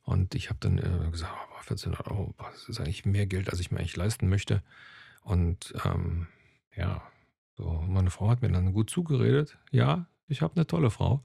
und 0.03 0.35
ich 0.35 0.51
habe 0.51 0.59
dann 0.61 0.79
äh, 0.79 1.11
gesagt, 1.11 1.33
oh, 1.35 1.55
1400 1.61 2.07
Euro, 2.07 2.35
das 2.39 2.69
ist 2.69 2.81
eigentlich 2.81 3.07
mehr 3.07 3.27
Geld, 3.27 3.49
als 3.51 3.61
ich 3.61 3.71
mir 3.71 3.79
eigentlich 3.79 3.97
leisten 3.97 4.29
möchte. 4.29 4.63
Und 5.23 5.73
ähm, 5.85 6.29
ja, 6.77 7.03
so, 7.57 7.83
meine 7.89 8.11
Frau 8.11 8.29
hat 8.29 8.43
mir 8.43 8.51
dann 8.51 8.73
gut 8.73 8.91
zugeredet. 8.91 9.57
Ja, 9.71 10.07
ich 10.29 10.43
habe 10.43 10.57
eine 10.57 10.67
tolle 10.67 10.91
Frau. 10.91 11.23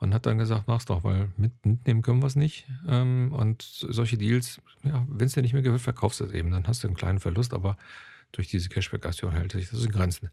Und 0.00 0.12
hat 0.12 0.26
dann 0.26 0.38
gesagt, 0.38 0.64
mach's 0.66 0.84
doch, 0.84 1.04
weil 1.04 1.30
mit, 1.36 1.64
mitnehmen 1.64 2.02
können 2.02 2.20
wir 2.20 2.26
es 2.26 2.36
nicht. 2.36 2.66
Ähm, 2.88 3.32
und 3.32 3.62
solche 3.62 4.18
Deals, 4.18 4.60
ja, 4.82 5.06
wenn 5.08 5.26
es 5.26 5.34
dir 5.34 5.42
nicht 5.42 5.52
mehr 5.52 5.62
gefällt, 5.62 5.82
verkaufst 5.82 6.20
du 6.20 6.24
es 6.24 6.32
eben. 6.32 6.50
Dann 6.50 6.66
hast 6.66 6.82
du 6.82 6.88
einen 6.88 6.96
kleinen 6.96 7.20
Verlust, 7.20 7.54
aber 7.54 7.76
durch 8.32 8.48
diese 8.48 8.68
Cashback-Aktion 8.68 9.32
hält 9.32 9.52
sich 9.52 9.70
das 9.70 9.84
in 9.84 9.92
Grenzen. 9.92 10.30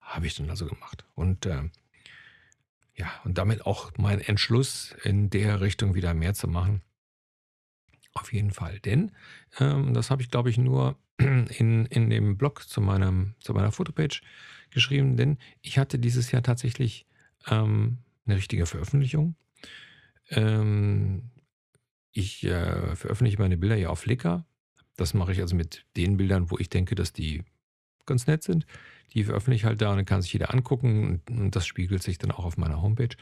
Habe 0.00 0.26
ich 0.26 0.34
dann 0.34 0.50
also 0.50 0.66
gemacht. 0.66 1.04
Und 1.14 1.46
äh, 1.46 1.62
ja, 2.94 3.10
und 3.24 3.38
damit 3.38 3.66
auch 3.66 3.92
mein 3.96 4.20
Entschluss, 4.20 4.94
in 5.04 5.30
der 5.30 5.60
Richtung 5.60 5.94
wieder 5.94 6.14
mehr 6.14 6.34
zu 6.34 6.48
machen. 6.48 6.82
Auf 8.14 8.32
jeden 8.32 8.50
Fall. 8.50 8.80
Denn, 8.80 9.12
ähm, 9.58 9.94
das 9.94 10.10
habe 10.10 10.22
ich, 10.22 10.30
glaube 10.30 10.50
ich, 10.50 10.58
nur 10.58 10.98
in, 11.18 11.86
in 11.86 12.10
dem 12.10 12.36
Blog 12.36 12.68
zu, 12.68 12.80
meinem, 12.80 13.34
zu 13.40 13.54
meiner 13.54 13.72
Fotopage 13.72 14.22
geschrieben, 14.70 15.16
denn 15.16 15.38
ich 15.60 15.78
hatte 15.78 15.98
dieses 15.98 16.30
Jahr 16.32 16.42
tatsächlich 16.42 17.06
ähm, 17.46 17.98
eine 18.26 18.36
richtige 18.36 18.66
Veröffentlichung. 18.66 19.36
Ähm, 20.30 21.30
ich 22.12 22.44
äh, 22.44 22.94
veröffentliche 22.96 23.38
meine 23.38 23.56
Bilder 23.56 23.76
ja 23.76 23.88
auf 23.88 24.00
Flickr. 24.00 24.44
Das 24.96 25.14
mache 25.14 25.32
ich 25.32 25.40
also 25.40 25.56
mit 25.56 25.86
den 25.96 26.16
Bildern, 26.16 26.50
wo 26.50 26.58
ich 26.58 26.68
denke, 26.68 26.94
dass 26.94 27.12
die 27.12 27.42
ganz 28.06 28.26
nett 28.26 28.42
sind. 28.42 28.66
Die 29.14 29.24
veröffentliche 29.24 29.62
ich 29.62 29.64
halt 29.66 29.80
da 29.80 29.90
und 29.90 29.96
dann 29.96 30.04
kann 30.04 30.22
sich 30.22 30.32
jeder 30.32 30.52
angucken 30.52 31.04
und, 31.04 31.30
und 31.30 31.56
das 31.56 31.66
spiegelt 31.66 32.02
sich 32.02 32.18
dann 32.18 32.30
auch 32.30 32.44
auf 32.44 32.56
meiner 32.56 32.82
Homepage. 32.82 33.16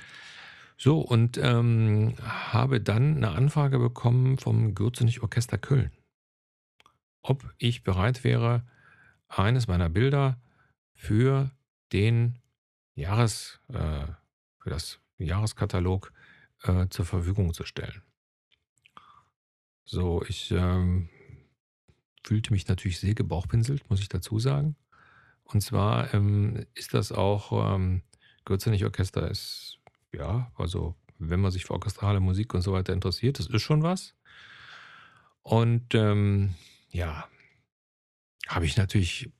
So, 0.76 1.00
und 1.00 1.36
ähm, 1.36 2.14
habe 2.22 2.80
dann 2.80 3.16
eine 3.18 3.32
Anfrage 3.32 3.78
bekommen 3.78 4.38
vom 4.38 4.74
Gürzenich 4.74 5.22
Orchester 5.22 5.58
Köln, 5.58 5.92
ob 7.22 7.54
ich 7.58 7.82
bereit 7.82 8.24
wäre, 8.24 8.66
eines 9.28 9.68
meiner 9.68 9.90
Bilder 9.90 10.40
für 10.94 11.50
den 11.92 12.38
Jahres, 12.94 13.60
äh, 13.68 14.06
für 14.60 14.70
das 14.70 15.00
Jahreskatalog 15.18 16.12
äh, 16.62 16.86
zur 16.88 17.04
Verfügung 17.04 17.52
zu 17.52 17.64
stellen. 17.64 18.02
So, 19.84 20.22
ich 20.28 20.50
ähm, 20.52 21.08
fühlte 22.24 22.52
mich 22.52 22.68
natürlich 22.68 23.00
sehr 23.00 23.14
gebauchpinselt, 23.14 23.88
muss 23.90 24.00
ich 24.00 24.08
dazu 24.08 24.38
sagen. 24.38 24.76
Und 25.42 25.62
zwar 25.62 26.14
ähm, 26.14 26.64
ist 26.74 26.94
das 26.94 27.10
auch, 27.10 27.74
ähm, 27.74 28.02
Gürzenich 28.44 28.84
Orchester 28.84 29.30
ist 29.30 29.78
ja, 30.12 30.50
also 30.56 30.94
wenn 31.18 31.40
man 31.40 31.50
sich 31.50 31.64
für 31.64 31.74
orchestrale 31.74 32.20
Musik 32.20 32.54
und 32.54 32.62
so 32.62 32.72
weiter 32.72 32.92
interessiert, 32.92 33.38
das 33.38 33.46
ist 33.46 33.62
schon 33.62 33.82
was. 33.82 34.14
Und 35.42 35.94
ähm, 35.94 36.54
ja, 36.90 37.28
habe 38.48 38.64
ich 38.64 38.76
natürlich 38.76 39.30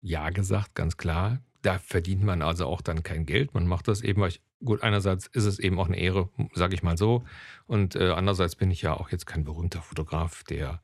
ja 0.00 0.30
gesagt, 0.30 0.74
ganz 0.74 0.96
klar. 0.96 1.42
Da 1.64 1.78
verdient 1.78 2.22
man 2.22 2.42
also 2.42 2.66
auch 2.66 2.82
dann 2.82 3.02
kein 3.02 3.24
Geld. 3.24 3.54
Man 3.54 3.66
macht 3.66 3.88
das 3.88 4.02
eben, 4.02 4.20
weil 4.20 4.28
ich, 4.28 4.42
gut, 4.62 4.82
einerseits 4.82 5.28
ist 5.28 5.46
es 5.46 5.58
eben 5.58 5.80
auch 5.80 5.86
eine 5.86 5.98
Ehre, 5.98 6.28
sage 6.52 6.74
ich 6.74 6.82
mal 6.82 6.98
so. 6.98 7.24
Und 7.66 7.96
äh, 7.96 8.10
andererseits 8.10 8.54
bin 8.54 8.70
ich 8.70 8.82
ja 8.82 8.92
auch 8.92 9.10
jetzt 9.10 9.24
kein 9.24 9.44
berühmter 9.44 9.80
Fotograf, 9.80 10.44
der 10.44 10.82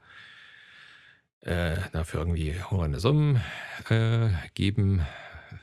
äh, 1.43 1.77
dafür 1.93 2.21
irgendwie 2.21 2.55
hohe 2.63 2.99
Summen 2.99 3.43
äh, 3.91 4.31
geben, 4.55 5.05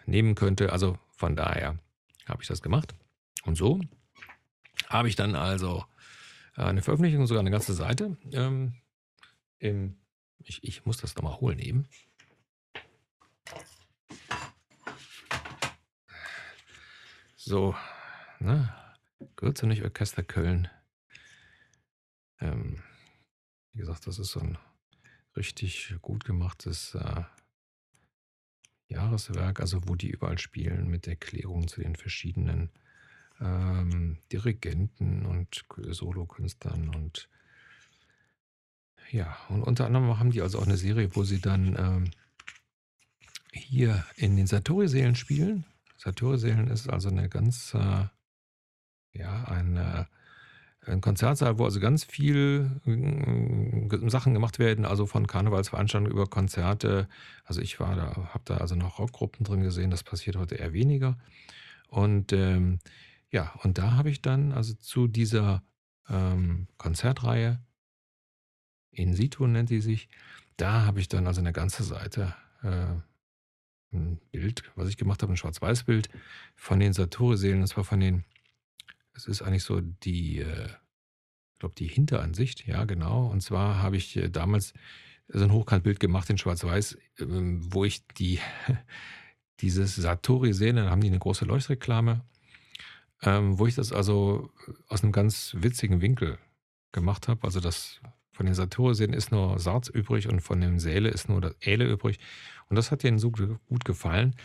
nehmen 0.05 0.35
könnte. 0.35 0.71
Also 0.71 0.99
von 1.09 1.35
daher 1.35 1.79
habe 2.27 2.43
ich 2.43 2.47
das 2.47 2.61
gemacht. 2.61 2.93
Und 3.43 3.55
so 3.55 3.81
habe 4.87 5.07
ich 5.07 5.15
dann 5.15 5.33
also 5.33 5.83
äh, 6.57 6.61
eine 6.61 6.83
Veröffentlichung, 6.83 7.25
sogar 7.25 7.41
eine 7.41 7.49
ganze 7.49 7.73
Seite. 7.73 8.17
Ähm, 8.31 8.75
im, 9.57 9.97
ich, 10.43 10.63
ich 10.63 10.85
muss 10.85 10.97
das 10.97 11.15
nochmal 11.15 11.39
holen 11.39 11.57
eben. 11.57 11.87
So, 17.47 17.73
ne? 18.39 18.73
Gehört 19.37 19.63
nicht 19.63 19.81
Orchester 19.81 20.21
Köln. 20.21 20.67
Ähm, 22.41 22.83
wie 23.71 23.79
gesagt, 23.79 24.05
das 24.05 24.19
ist 24.19 24.31
so 24.31 24.41
ein 24.41 24.57
richtig 25.37 25.95
gut 26.01 26.25
gemachtes 26.25 26.93
äh, 26.95 27.23
Jahreswerk, 28.89 29.61
also 29.61 29.79
wo 29.87 29.95
die 29.95 30.09
überall 30.09 30.37
spielen 30.37 30.89
mit 30.89 31.07
Erklärungen 31.07 31.69
zu 31.69 31.79
den 31.79 31.95
verschiedenen 31.95 32.69
ähm, 33.39 34.17
Dirigenten 34.29 35.25
und 35.25 35.63
Solokünstlern 35.77 36.89
und 36.89 37.29
ja, 39.09 39.37
und 39.47 39.63
unter 39.63 39.85
anderem 39.85 40.19
haben 40.19 40.31
die 40.31 40.41
also 40.41 40.59
auch 40.59 40.65
eine 40.65 40.75
Serie, 40.75 41.15
wo 41.15 41.23
sie 41.23 41.39
dann 41.39 41.77
ähm, 41.77 42.11
hier 43.53 44.05
in 44.17 44.35
den 44.35 44.47
Satori-Sälen 44.47 45.15
spielen. 45.15 45.63
Satori-Sälen 45.97 46.67
ist 46.67 46.89
also 46.89 47.09
eine 47.09 47.29
ganz, 47.29 47.73
äh, 47.73 48.05
ja, 49.13 49.43
ein, 49.45 49.77
äh, 49.77 50.05
ein 50.85 51.01
Konzertsaal, 51.01 51.57
wo 51.59 51.65
also 51.65 51.79
ganz 51.79 52.03
viel 52.05 52.79
äh, 52.85 54.09
Sachen 54.09 54.33
gemacht 54.33 54.59
werden, 54.59 54.85
also 54.85 55.05
von 55.05 55.27
Karnevalsveranstaltungen 55.27 56.11
über 56.11 56.27
Konzerte. 56.27 57.09
Also 57.43 57.61
ich 57.61 57.79
war 57.79 57.95
da, 57.95 58.33
habe 58.33 58.43
da 58.45 58.57
also 58.57 58.75
noch 58.75 58.99
Rockgruppen 58.99 59.45
drin 59.45 59.61
gesehen, 59.61 59.91
das 59.91 60.03
passiert 60.03 60.37
heute 60.37 60.55
eher 60.55 60.73
weniger. 60.73 61.17
Und 61.89 62.31
ähm, 62.33 62.79
ja, 63.31 63.53
und 63.63 63.77
da 63.77 63.93
habe 63.93 64.09
ich 64.09 64.21
dann 64.21 64.51
also 64.53 64.73
zu 64.75 65.07
dieser 65.07 65.63
ähm, 66.09 66.67
Konzertreihe, 66.77 67.59
In 68.91 69.13
situ 69.13 69.45
nennt 69.47 69.69
sie 69.69 69.81
sich, 69.81 70.09
da 70.57 70.85
habe 70.85 70.99
ich 70.99 71.07
dann 71.07 71.27
also 71.27 71.41
eine 71.41 71.53
ganze 71.53 71.83
Seite 71.83 72.33
äh, 72.63 72.95
ein 73.91 74.19
Bild, 74.31 74.63
was 74.75 74.89
ich 74.89 74.97
gemacht 74.97 75.21
habe, 75.21 75.33
ein 75.33 75.37
Schwarz-Weiß-Bild 75.37 76.09
von 76.55 76.79
den 76.79 76.93
Satori-Seelen. 76.93 77.61
Das 77.61 77.77
war 77.77 77.83
von 77.83 77.99
den, 77.99 78.25
es 79.13 79.27
ist 79.27 79.41
eigentlich 79.41 79.63
so 79.63 79.81
die, 79.81 80.39
äh, 80.39 80.65
ich 80.65 81.59
glaube, 81.59 81.75
die 81.75 81.87
Hinteransicht, 81.87 82.67
ja, 82.67 82.85
genau. 82.85 83.27
Und 83.27 83.41
zwar 83.41 83.81
habe 83.81 83.97
ich 83.97 84.15
äh, 84.17 84.29
damals 84.29 84.73
so 85.27 85.43
ein 85.43 85.51
Hochkantbild 85.51 85.99
gemacht 85.99 86.29
in 86.29 86.37
Schwarz-Weiß, 86.37 86.97
ähm, 87.19 87.61
wo 87.73 87.85
ich 87.85 88.05
die, 88.07 88.39
dieses 89.61 89.95
Satori-Seelen, 89.95 90.75
dann 90.75 90.89
haben 90.89 91.01
die 91.01 91.07
eine 91.07 91.19
große 91.19 91.45
Leuchtreklame 91.45 92.23
ähm, 93.23 93.57
wo 93.57 93.67
ich 93.67 93.75
das 93.75 93.91
also 93.91 94.51
aus 94.87 95.03
einem 95.03 95.11
ganz 95.11 95.55
witzigen 95.57 96.01
Winkel 96.01 96.37
gemacht 96.91 97.27
habe. 97.27 97.43
Also 97.43 97.59
das 97.59 97.99
von 98.37 98.45
den 98.45 98.55
Saturn 98.55 99.13
ist 99.13 99.31
nur 99.31 99.59
Sarz 99.59 99.89
übrig 99.89 100.27
und 100.29 100.41
von 100.41 100.61
dem 100.61 100.79
Säle 100.79 101.09
ist 101.09 101.27
nur 101.27 101.41
das 101.41 101.55
Äle 101.59 101.85
übrig. 101.85 102.19
Und 102.69 102.75
das 102.75 102.91
hat 102.91 103.03
denen 103.03 103.19
so 103.19 103.31
gut 103.31 103.83
gefallen, 103.83 104.35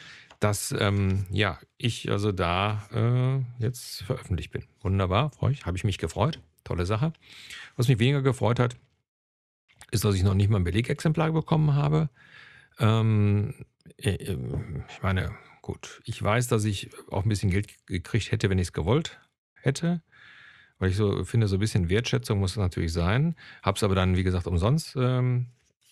dass 0.41 0.75
ähm, 0.79 1.27
ja, 1.31 1.59
ich 1.77 2.11
also 2.11 2.33
da 2.33 2.89
äh, 2.93 3.63
jetzt 3.63 4.03
veröffentlicht 4.03 4.51
bin. 4.51 4.65
Wunderbar, 4.81 5.31
freue 5.31 5.53
ich, 5.53 5.67
habe 5.67 5.77
ich 5.77 5.85
mich 5.85 5.99
gefreut. 5.99 6.41
Tolle 6.65 6.87
Sache. 6.87 7.13
Was 7.77 7.89
mich 7.89 7.99
weniger 7.99 8.23
gefreut 8.23 8.59
hat, 8.59 8.77
ist, 9.91 10.05
dass 10.05 10.15
ich 10.15 10.23
noch 10.23 10.35
nicht 10.35 10.49
mal 10.49 10.59
ein 10.59 10.65
Belegexemplar 10.65 11.33
bekommen 11.33 11.75
habe. 11.75 12.09
Ähm, 12.79 13.55
äh, 13.99 14.37
ich 14.89 15.03
meine, 15.03 15.33
Gut, 15.63 16.03
ich 16.05 16.21
weiß, 16.21 16.49
dass 16.49 16.65
ich 16.65 16.91
auch 17.13 17.23
ein 17.23 17.29
bisschen 17.29 17.51
Geld 17.51 17.87
gekriegt 17.87 18.33
hätte, 18.33 18.51
wenn 18.51 18.59
ich 18.59 18.69
es 18.69 18.73
gewollt 18.73 19.21
hätte. 19.55 20.03
Weil 20.83 20.91
ich 20.91 20.97
so 20.97 21.23
finde, 21.23 21.47
so 21.47 21.59
ein 21.59 21.61
bisschen 21.61 21.89
Wertschätzung 21.91 22.41
muss 22.41 22.51
es 22.51 22.57
natürlich 22.57 22.93
sein. 22.93 23.37
Habe 23.63 23.77
es 23.77 23.85
aber 23.85 23.95
dann, 23.95 24.17
wie 24.17 24.25
gesagt, 24.25 24.49
umsonst 24.49 24.97
ähm, 24.97 25.47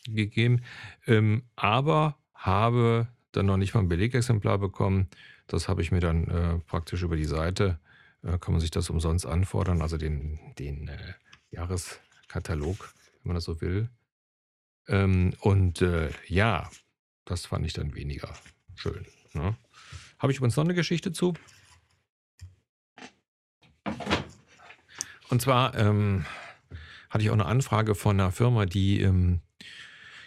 gegeben. 0.08 0.62
Ähm, 1.06 1.44
aber 1.54 2.16
habe 2.34 3.06
dann 3.30 3.46
noch 3.46 3.56
nicht 3.56 3.72
mal 3.72 3.82
ein 3.82 3.88
Belegexemplar 3.88 4.58
bekommen. 4.58 5.06
Das 5.46 5.68
habe 5.68 5.80
ich 5.80 5.92
mir 5.92 6.00
dann 6.00 6.26
äh, 6.26 6.58
praktisch 6.66 7.04
über 7.04 7.14
die 7.14 7.24
Seite, 7.24 7.78
äh, 8.24 8.36
kann 8.38 8.52
man 8.52 8.60
sich 8.60 8.72
das 8.72 8.90
umsonst 8.90 9.26
anfordern, 9.26 9.80
also 9.80 9.96
den, 9.96 10.40
den 10.58 10.88
äh, 10.88 11.14
Jahreskatalog, 11.52 12.92
wenn 13.22 13.28
man 13.28 13.34
das 13.36 13.44
so 13.44 13.60
will. 13.60 13.90
Ähm, 14.88 15.34
und 15.38 15.82
äh, 15.82 16.10
ja, 16.26 16.68
das 17.26 17.46
fand 17.46 17.64
ich 17.64 17.74
dann 17.74 17.94
weniger 17.94 18.34
schön. 18.74 19.06
Ne? 19.34 19.54
Habe 20.18 20.32
ich 20.32 20.38
übrigens 20.38 20.56
noch 20.56 20.64
eine 20.64 20.74
Geschichte 20.74 21.12
zu. 21.12 21.34
Und 25.30 25.40
zwar 25.40 25.76
ähm, 25.78 26.26
hatte 27.08 27.24
ich 27.24 27.30
auch 27.30 27.34
eine 27.34 27.46
Anfrage 27.46 27.94
von 27.94 28.20
einer 28.20 28.32
Firma, 28.32 28.66
die 28.66 29.00
ähm, 29.00 29.40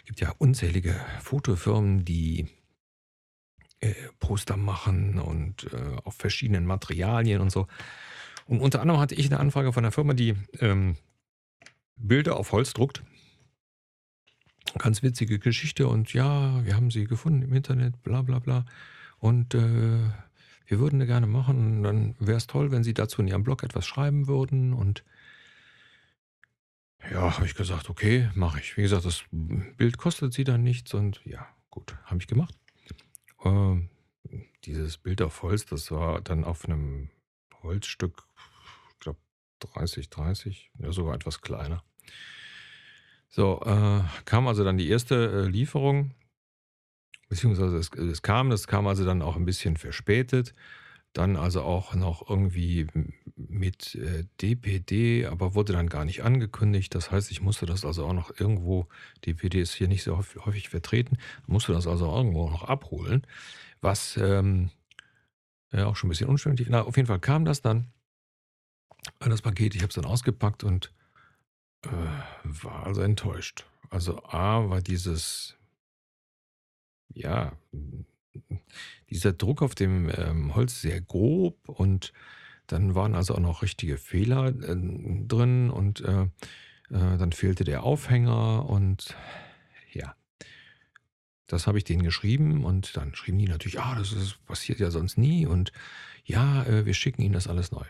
gibt 0.06 0.20
ja 0.20 0.34
unzählige 0.38 0.94
Fotofirmen, 1.20 2.04
die 2.04 2.48
äh, 3.80 3.92
Poster 4.18 4.56
machen 4.56 5.18
und 5.18 5.72
äh, 5.72 5.96
auf 6.04 6.14
verschiedenen 6.16 6.66
Materialien 6.66 7.40
und 7.40 7.50
so. 7.50 7.66
Und 8.46 8.60
unter 8.60 8.80
anderem 8.80 9.00
hatte 9.00 9.14
ich 9.14 9.26
eine 9.26 9.40
Anfrage 9.40 9.72
von 9.72 9.84
einer 9.84 9.92
Firma, 9.92 10.14
die 10.14 10.36
ähm, 10.60 10.96
Bilder 11.96 12.36
auf 12.36 12.52
Holz 12.52 12.72
druckt. 12.72 13.02
Ganz 14.78 15.02
witzige 15.02 15.38
Geschichte 15.38 15.86
und 15.86 16.12
ja, 16.14 16.64
wir 16.64 16.74
haben 16.74 16.90
sie 16.90 17.04
gefunden 17.04 17.42
im 17.42 17.52
Internet, 17.52 18.02
bla 18.02 18.22
bla 18.22 18.38
bla. 18.38 18.64
Und 19.18 19.54
äh, 19.54 19.98
wir 20.66 20.78
würden 20.78 20.96
eine 20.96 21.06
gerne 21.06 21.26
machen. 21.26 21.82
Dann 21.82 22.14
wäre 22.18 22.38
es 22.38 22.46
toll, 22.46 22.70
wenn 22.70 22.84
Sie 22.84 22.94
dazu 22.94 23.20
in 23.20 23.28
Ihrem 23.28 23.44
Blog 23.44 23.62
etwas 23.62 23.86
schreiben 23.86 24.26
würden. 24.26 24.72
Und 24.72 25.04
ja, 27.10 27.36
habe 27.36 27.46
ich 27.46 27.54
gesagt, 27.54 27.90
okay, 27.90 28.30
mache 28.34 28.60
ich. 28.60 28.76
Wie 28.76 28.82
gesagt, 28.82 29.04
das 29.04 29.24
Bild 29.30 29.98
kostet 29.98 30.32
Sie 30.32 30.44
dann 30.44 30.62
nichts 30.62 30.94
und 30.94 31.20
ja, 31.24 31.46
gut, 31.70 31.96
habe 32.04 32.20
ich 32.20 32.26
gemacht. 32.26 32.54
Ähm, 33.44 33.90
dieses 34.64 34.96
Bild 34.96 35.20
auf 35.20 35.42
Holz, 35.42 35.66
das 35.66 35.90
war 35.90 36.20
dann 36.22 36.44
auf 36.44 36.64
einem 36.64 37.10
Holzstück, 37.62 38.24
ich 38.92 38.98
glaube 39.00 39.18
30, 39.60 40.08
30, 40.08 40.70
ja 40.78 40.92
sogar 40.92 41.14
etwas 41.14 41.42
kleiner. 41.42 41.82
So, 43.28 43.60
äh, 43.64 44.02
kam 44.24 44.46
also 44.46 44.64
dann 44.64 44.78
die 44.78 44.88
erste 44.88 45.14
äh, 45.14 45.48
Lieferung, 45.48 46.14
beziehungsweise 47.28 47.76
es, 47.76 47.90
es 47.90 48.22
kam, 48.22 48.50
das 48.50 48.66
kam 48.66 48.86
also 48.86 49.04
dann 49.04 49.22
auch 49.22 49.36
ein 49.36 49.44
bisschen 49.44 49.76
verspätet. 49.76 50.54
Dann 51.12 51.36
also 51.36 51.62
auch 51.62 51.94
noch 51.94 52.28
irgendwie 52.28 52.88
mit 53.36 53.94
äh, 53.94 54.24
DPD, 54.42 55.26
aber 55.26 55.54
wurde 55.54 55.72
dann 55.72 55.88
gar 55.88 56.04
nicht 56.04 56.24
angekündigt. 56.24 56.92
Das 56.92 57.12
heißt, 57.12 57.30
ich 57.30 57.40
musste 57.40 57.66
das 57.66 57.84
also 57.84 58.04
auch 58.04 58.12
noch 58.12 58.32
irgendwo, 58.40 58.88
DPD 59.24 59.60
ist 59.60 59.74
hier 59.74 59.86
nicht 59.86 60.02
so 60.02 60.16
häufig 60.16 60.68
vertreten, 60.68 61.18
musste 61.46 61.72
das 61.72 61.86
also 61.86 62.12
irgendwo 62.12 62.50
noch 62.50 62.64
abholen, 62.64 63.24
was 63.80 64.16
ähm, 64.16 64.70
ja 65.72 65.86
auch 65.86 65.94
schon 65.94 66.08
ein 66.08 66.10
bisschen 66.10 66.28
unschön. 66.28 66.56
Na, 66.68 66.82
auf 66.82 66.96
jeden 66.96 67.06
Fall 67.06 67.20
kam 67.20 67.44
das 67.44 67.62
dann, 67.62 67.92
äh, 69.20 69.28
das 69.28 69.42
Paket, 69.42 69.76
ich 69.76 69.82
habe 69.82 69.90
es 69.90 69.94
dann 69.94 70.06
ausgepackt 70.06 70.64
und 70.64 70.92
äh, 71.82 71.88
war 72.42 72.86
also 72.86 73.02
enttäuscht. 73.02 73.66
Also 73.88 74.24
A 74.24 74.68
war 74.68 74.80
dieses, 74.80 75.56
ja, 77.12 77.52
dieser 79.10 79.32
Druck 79.32 79.62
auf 79.62 79.74
dem 79.74 80.10
ähm, 80.16 80.54
Holz 80.54 80.80
sehr 80.80 81.00
grob 81.00 81.68
und 81.68 82.12
dann 82.66 82.94
waren 82.94 83.14
also 83.14 83.34
auch 83.34 83.40
noch 83.40 83.62
richtige 83.62 83.98
Fehler 83.98 84.48
äh, 84.48 84.76
drin 85.26 85.70
und 85.70 86.00
äh, 86.00 86.22
äh, 86.22 86.28
dann 86.88 87.32
fehlte 87.32 87.64
der 87.64 87.84
Aufhänger 87.84 88.68
und 88.68 89.14
ja, 89.92 90.14
das 91.46 91.66
habe 91.66 91.78
ich 91.78 91.84
denen 91.84 92.02
geschrieben 92.02 92.64
und 92.64 92.96
dann 92.96 93.14
schrieben 93.14 93.38
die 93.38 93.48
natürlich, 93.48 93.80
ah, 93.80 93.94
das 93.96 94.12
ist, 94.12 94.44
passiert 94.46 94.80
ja 94.80 94.90
sonst 94.90 95.18
nie 95.18 95.46
und 95.46 95.72
ja, 96.24 96.64
äh, 96.64 96.86
wir 96.86 96.94
schicken 96.94 97.22
Ihnen 97.22 97.34
das 97.34 97.48
alles 97.48 97.70
neu. 97.70 97.84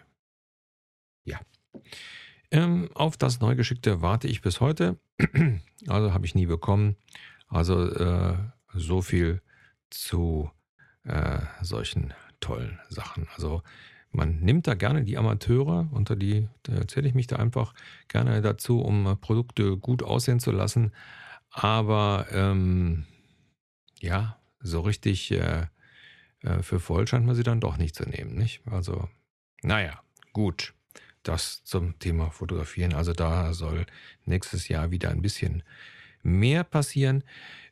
Ja. 1.24 1.40
Ähm, 2.50 2.90
auf 2.94 3.16
das 3.16 3.40
Neugeschickte 3.40 4.02
warte 4.02 4.28
ich 4.28 4.42
bis 4.42 4.60
heute. 4.60 4.98
also 5.86 6.12
habe 6.12 6.26
ich 6.26 6.34
nie 6.34 6.46
bekommen. 6.46 6.96
Also 7.48 7.90
äh, 7.90 8.36
so 8.74 9.02
viel 9.02 9.40
zu 9.90 10.50
äh, 11.04 11.40
solchen 11.62 12.12
tollen 12.40 12.80
Sachen. 12.88 13.28
Also 13.34 13.62
man 14.10 14.40
nimmt 14.40 14.66
da 14.66 14.74
gerne 14.74 15.02
die 15.02 15.18
Amateure, 15.18 15.88
unter 15.90 16.14
die 16.14 16.48
zähle 16.86 17.08
ich 17.08 17.14
mich 17.14 17.26
da 17.26 17.36
einfach 17.36 17.74
gerne 18.08 18.40
dazu, 18.42 18.80
um 18.80 19.18
Produkte 19.20 19.76
gut 19.76 20.02
aussehen 20.02 20.40
zu 20.40 20.52
lassen. 20.52 20.92
Aber 21.50 22.26
ähm, 22.30 23.06
ja, 24.00 24.38
so 24.60 24.80
richtig 24.80 25.30
äh, 25.32 25.66
äh, 26.44 26.62
für 26.62 26.80
voll 26.80 27.06
scheint 27.06 27.26
man 27.26 27.34
sie 27.34 27.42
dann 27.42 27.60
doch 27.60 27.76
nicht 27.76 27.94
zu 27.94 28.04
nehmen, 28.08 28.34
nicht? 28.34 28.60
Also, 28.66 29.08
naja, 29.62 30.00
gut. 30.32 30.74
Das 31.22 31.64
zum 31.64 31.98
Thema 31.98 32.30
Fotografieren. 32.30 32.92
Also 32.92 33.14
da 33.14 33.54
soll 33.54 33.86
nächstes 34.26 34.68
Jahr 34.68 34.90
wieder 34.90 35.08
ein 35.08 35.22
bisschen 35.22 35.62
mehr 36.24 36.64
passieren. 36.64 37.24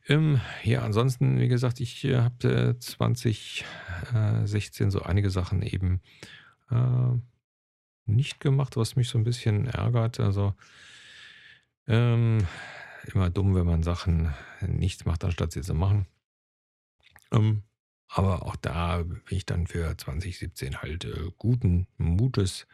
Ähm, 0.07 0.41
ja, 0.63 0.83
ansonsten, 0.83 1.39
wie 1.39 1.47
gesagt, 1.47 1.79
ich 1.79 2.03
äh, 2.05 2.17
habe 2.17 2.77
2016 2.79 4.91
so 4.91 5.01
einige 5.01 5.29
Sachen 5.29 5.61
eben 5.61 6.01
äh, 6.69 7.17
nicht 8.05 8.39
gemacht, 8.39 8.77
was 8.77 8.95
mich 8.95 9.09
so 9.09 9.17
ein 9.17 9.23
bisschen 9.23 9.65
ärgert. 9.65 10.19
Also 10.19 10.53
ähm, 11.87 12.45
immer 13.13 13.29
dumm, 13.29 13.55
wenn 13.55 13.65
man 13.65 13.83
Sachen 13.83 14.33
nichts 14.61 15.05
macht, 15.05 15.23
anstatt 15.23 15.51
sie 15.51 15.61
zu 15.61 15.73
machen. 15.73 16.07
Ähm, 17.31 17.63
aber 18.07 18.45
auch 18.45 18.55
da 18.55 19.03
bin 19.03 19.21
ich 19.29 19.45
dann 19.45 19.67
für 19.67 19.97
2017 19.97 20.81
halt 20.81 21.05
äh, 21.05 21.31
guten 21.37 21.87
Mutes, 21.97 22.67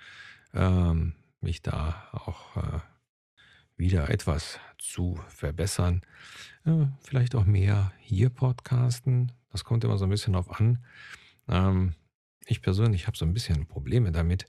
ähm, 0.53 1.15
mich 1.41 1.61
da 1.61 2.09
auch 2.11 2.57
äh, 2.57 2.79
wieder 3.79 4.09
etwas 4.09 4.59
zu 4.77 5.19
verbessern. 5.29 6.01
Äh, 6.65 6.85
vielleicht 7.01 7.33
auch 7.33 7.45
mehr 7.45 7.91
hier 7.99 8.29
podcasten. 8.29 9.31
Das 9.51 9.63
kommt 9.63 9.83
immer 9.83 9.97
so 9.97 10.05
ein 10.05 10.11
bisschen 10.11 10.33
drauf 10.33 10.59
an. 10.59 10.79
Ähm, 11.47 11.93
ich 12.45 12.61
persönlich 12.61 13.07
habe 13.07 13.17
so 13.17 13.25
ein 13.25 13.33
bisschen 13.33 13.67
Probleme 13.67 14.11
damit, 14.11 14.45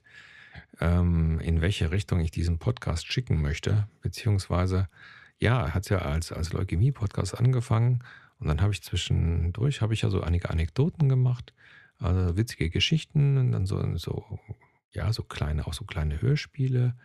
ähm, 0.79 1.39
in 1.39 1.61
welche 1.61 1.91
Richtung 1.91 2.19
ich 2.19 2.31
diesen 2.31 2.59
Podcast 2.59 3.11
schicken 3.11 3.41
möchte. 3.41 3.87
Beziehungsweise, 4.01 4.89
ja, 5.39 5.73
hat 5.73 5.83
es 5.83 5.89
ja 5.89 5.99
als, 5.99 6.31
als 6.31 6.51
Leukämie-Podcast 6.51 7.37
angefangen. 7.37 8.03
Und 8.39 8.47
dann 8.47 8.61
habe 8.61 8.73
ich 8.73 8.83
zwischendurch, 8.83 9.81
habe 9.81 9.93
ich 9.93 10.01
ja 10.01 10.09
so 10.09 10.21
einige 10.21 10.49
Anekdoten 10.49 11.07
gemacht, 11.07 11.53
also 11.99 12.35
witzige 12.35 12.69
Geschichten 12.69 13.37
und 13.37 13.51
dann 13.51 13.65
so, 13.65 13.95
so, 13.97 14.39
ja, 14.91 15.13
so 15.13 15.23
kleine, 15.23 15.67
auch 15.67 15.73
so 15.73 15.85
kleine 15.85 16.21
Hörspiele 16.21 16.95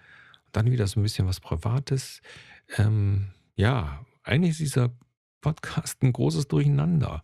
dann 0.52 0.70
wieder 0.70 0.87
so 0.87 1.00
ein 1.00 1.02
bisschen 1.02 1.26
was 1.26 1.40
Privates. 1.40 2.20
Ähm, 2.76 3.28
ja, 3.54 4.04
eigentlich 4.22 4.52
ist 4.52 4.61
dieser 4.61 4.90
Podcast 5.40 6.02
ein 6.02 6.12
großes 6.12 6.48
Durcheinander. 6.48 7.22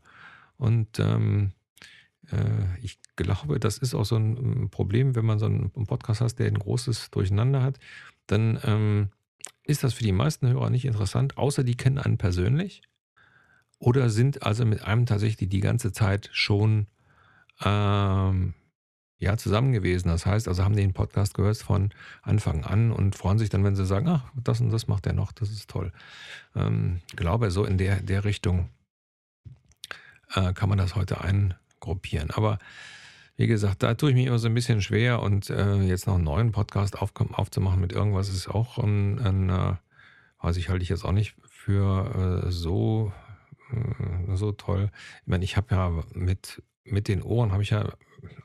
Und 0.56 0.98
ähm, 0.98 1.52
äh, 2.30 2.78
ich 2.80 2.98
glaube, 3.16 3.58
das 3.58 3.78
ist 3.78 3.94
auch 3.94 4.04
so 4.04 4.16
ein 4.16 4.70
Problem, 4.70 5.16
wenn 5.16 5.24
man 5.24 5.38
so 5.38 5.46
einen 5.46 5.70
Podcast 5.72 6.20
hat, 6.20 6.38
der 6.38 6.46
ein 6.46 6.58
großes 6.58 7.10
Durcheinander 7.10 7.62
hat, 7.62 7.78
dann 8.26 8.60
ähm, 8.64 9.10
ist 9.64 9.84
das 9.84 9.94
für 9.94 10.04
die 10.04 10.12
meisten 10.12 10.48
Hörer 10.48 10.70
nicht 10.70 10.84
interessant, 10.84 11.36
außer 11.36 11.64
die 11.64 11.76
kennen 11.76 11.98
einen 11.98 12.18
persönlich 12.18 12.82
oder 13.78 14.10
sind 14.10 14.42
also 14.44 14.64
mit 14.64 14.82
einem 14.82 15.06
tatsächlich 15.06 15.48
die 15.48 15.60
ganze 15.60 15.92
Zeit 15.92 16.30
schon 16.32 16.86
ähm, 17.64 18.54
ja, 19.22 19.36
zusammen 19.36 19.72
gewesen. 19.72 20.08
Das 20.08 20.26
heißt, 20.26 20.48
also 20.48 20.64
haben 20.64 20.74
den 20.74 20.92
Podcast 20.92 21.34
gehört 21.34 21.56
von 21.56 21.90
Anfang 22.22 22.64
an 22.64 22.90
und 22.90 23.14
freuen 23.14 23.38
sich 23.38 23.50
dann, 23.50 23.62
wenn 23.62 23.76
sie 23.76 23.86
sagen, 23.86 24.08
ach, 24.08 24.24
das 24.34 24.60
und 24.60 24.70
das 24.70 24.88
macht 24.88 25.06
er 25.06 25.12
noch, 25.12 25.30
das 25.30 25.50
ist 25.50 25.70
toll. 25.70 25.92
Ähm, 26.56 27.00
glaube, 27.14 27.52
so 27.52 27.64
in 27.64 27.78
der, 27.78 28.02
der 28.02 28.24
Richtung 28.24 28.68
äh, 30.34 30.52
kann 30.52 30.68
man 30.68 30.78
das 30.78 30.96
heute 30.96 31.20
eingruppieren. 31.20 32.32
Aber 32.32 32.58
wie 33.36 33.46
gesagt, 33.46 33.84
da 33.84 33.94
tue 33.94 34.10
ich 34.10 34.16
mich 34.16 34.26
immer 34.26 34.40
so 34.40 34.48
ein 34.48 34.54
bisschen 34.54 34.82
schwer 34.82 35.22
und 35.22 35.50
äh, 35.50 35.82
jetzt 35.82 36.08
noch 36.08 36.16
einen 36.16 36.24
neuen 36.24 36.50
Podcast 36.50 37.00
auf, 37.00 37.12
aufzumachen 37.14 37.80
mit 37.80 37.92
irgendwas 37.92 38.28
ist 38.28 38.48
auch 38.48 38.76
ein, 38.78 39.20
ein 39.20 39.50
äh, 39.50 39.74
weiß 40.40 40.56
ich, 40.56 40.68
halte 40.68 40.82
ich 40.82 40.88
jetzt 40.88 41.04
auch 41.04 41.12
nicht 41.12 41.36
für 41.48 42.42
äh, 42.44 42.50
so, 42.50 43.12
äh, 43.70 44.34
so 44.34 44.50
toll. 44.50 44.90
Ich 45.20 45.28
meine, 45.28 45.44
ich 45.44 45.56
habe 45.56 45.72
ja 45.72 46.02
mit, 46.12 46.60
mit 46.82 47.06
den 47.06 47.22
Ohren 47.22 47.52
habe 47.52 47.62
ich 47.62 47.70
ja 47.70 47.92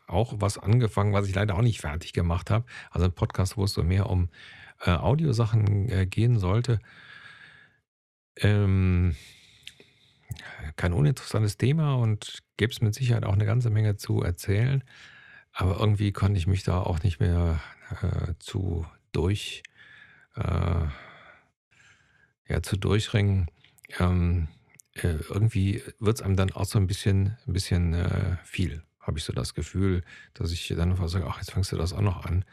auch 0.08 0.34
was 0.38 0.58
angefangen, 0.58 1.14
was 1.14 1.28
ich 1.28 1.36
leider 1.36 1.56
auch 1.56 1.62
nicht 1.62 1.82
fertig 1.82 2.14
gemacht 2.14 2.50
habe. 2.50 2.66
Also 2.92 3.06
ein 3.06 3.14
Podcast, 3.14 3.58
wo 3.58 3.66
es 3.66 3.74
so 3.74 3.84
mehr 3.84 4.10
um 4.10 4.30
äh, 4.86 4.92
Audiosachen 4.92 5.90
äh, 5.90 6.06
gehen 6.06 6.40
sollte. 6.40 6.80
Ähm, 8.38 9.16
kein 10.76 10.94
uninteressantes 10.94 11.58
Thema 11.58 11.96
und 11.96 12.44
gäbe 12.58 12.72
es 12.72 12.82
mit 12.82 12.94
Sicherheit 12.94 13.26
auch 13.26 13.34
eine 13.34 13.46
ganze 13.46 13.70
Menge 13.70 13.98
zu 13.98 14.22
erzählen. 14.22 14.84
Aber 15.52 15.80
irgendwie 15.80 16.12
konnte 16.12 16.38
ich 16.38 16.48
mich 16.48 16.64
da 16.64 16.80
auch 16.80 17.02
nicht 17.02 17.20
mehr 17.20 17.60
äh, 18.02 18.34
zu 18.40 18.86
durch, 19.12 19.64
äh, 20.36 20.86
ja, 22.48 22.62
zu 22.62 22.78
durchringen. 22.78 23.48
Ähm, 24.00 24.50
äh, 24.94 25.16
irgendwie 25.30 25.82
wird 26.00 26.18
es 26.18 26.22
einem 26.22 26.36
dann 26.36 26.52
auch 26.52 26.66
so 26.66 26.78
ein 26.78 26.88
bisschen, 26.88 27.38
ein 27.48 27.54
bisschen 27.54 27.94
äh, 27.94 28.38
viel 28.44 28.84
habe 29.08 29.18
ich 29.18 29.24
so 29.24 29.34
das 29.34 29.54
Gefühl, 29.54 30.04
dass 30.34 30.52
ich 30.52 30.68
dann 30.68 30.92
einfach 30.92 31.10
sage, 31.10 31.26
ach, 31.28 31.38
jetzt 31.38 31.52
fängst 31.52 31.72
du 31.72 31.78
das 31.78 31.94
auch 31.94 32.02
noch 32.02 32.26
an. 32.26 32.46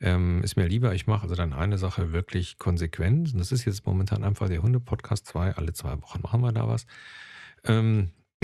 Ähm, 0.00 0.42
ist 0.42 0.56
mir 0.56 0.66
lieber, 0.66 0.94
ich 0.94 1.06
mache 1.06 1.24
also 1.24 1.34
dann 1.34 1.52
eine 1.52 1.78
Sache 1.78 2.12
wirklich 2.12 2.58
konsequent. 2.58 3.32
Und 3.32 3.38
das 3.38 3.52
ist 3.52 3.64
jetzt 3.66 3.86
momentan 3.86 4.24
einfach 4.24 4.48
der 4.48 4.62
Hunde-Podcast 4.62 5.26
2. 5.26 5.56
Alle 5.56 5.72
zwei 5.72 6.00
Wochen 6.02 6.22
machen 6.22 6.40
wir 6.40 6.52
da 6.52 6.66
was. 6.66 6.86
Ähm, 7.64 8.10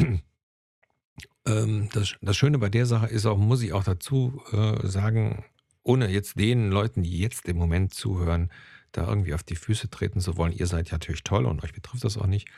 ähm, 1.46 1.88
das, 1.92 2.14
das, 2.20 2.37
Schöne 2.37 2.59
bei 2.59 2.68
der 2.68 2.85
Sache 2.87 3.07
ist 3.07 3.24
auch, 3.24 3.38
muss 3.38 3.62
ich 3.62 3.72
auch 3.72 3.85
dazu 3.85 4.42
äh, 4.52 4.87
sagen, 4.87 5.44
ohne 5.83 6.09
jetzt 6.09 6.38
den 6.38 6.70
Leuten, 6.70 7.02
die 7.02 7.18
jetzt 7.18 7.48
im 7.48 7.57
Moment 7.57 7.94
zuhören, 7.94 8.50
da 8.92 9.09
irgendwie 9.09 9.35
auf 9.35 9.42
die 9.42 9.57
Füße 9.57 9.88
treten 9.88 10.20
zu 10.20 10.37
wollen. 10.37 10.52
Ihr 10.52 10.66
seid 10.66 10.88
ja 10.88 10.94
natürlich 10.94 11.24
toll 11.24 11.46
und 11.46 11.64
euch 11.64 11.72
betrifft 11.72 12.05
das 12.05 12.18
auch 12.18 12.26
nicht. 12.26 12.48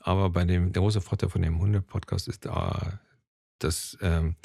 Aber 0.00 0.30
bei 0.30 0.44
dem 0.44 0.72
der 0.72 0.82
große 0.82 1.00
Vorteil 1.00 1.30
von 1.30 1.42
dem 1.42 1.58
Hunde-Podcast 1.58 2.28
ist 2.28 2.44
da, 2.44 3.00
dass, 3.58 3.96
ähm, 4.02 4.36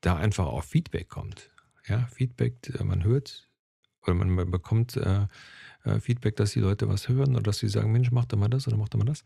da 0.00 0.16
einfach 0.16 0.46
auch 0.46 0.64
Feedback 0.64 1.08
kommt. 1.08 1.50
Ja, 1.86 2.06
Feedback, 2.06 2.54
äh, 2.78 2.84
man 2.84 3.04
hört 3.04 3.48
oder 4.02 4.14
man 4.14 4.50
bekommt, 4.50 4.96
äh, 4.96 5.26
äh, 5.84 6.00
Feedback, 6.00 6.36
dass 6.36 6.52
die 6.52 6.60
Leute 6.60 6.88
was 6.88 7.08
hören 7.08 7.34
oder 7.34 7.42
dass 7.42 7.58
sie 7.58 7.68
sagen: 7.68 7.92
„Mensch, 7.92 8.10
mach 8.12 8.26
doch 8.26 8.38
mal 8.38 8.48
das 8.48 8.68
oder 8.68 8.76
mach 8.76 8.88
doch 8.88 8.98
mal 8.98 9.04
das.“ 9.06 9.24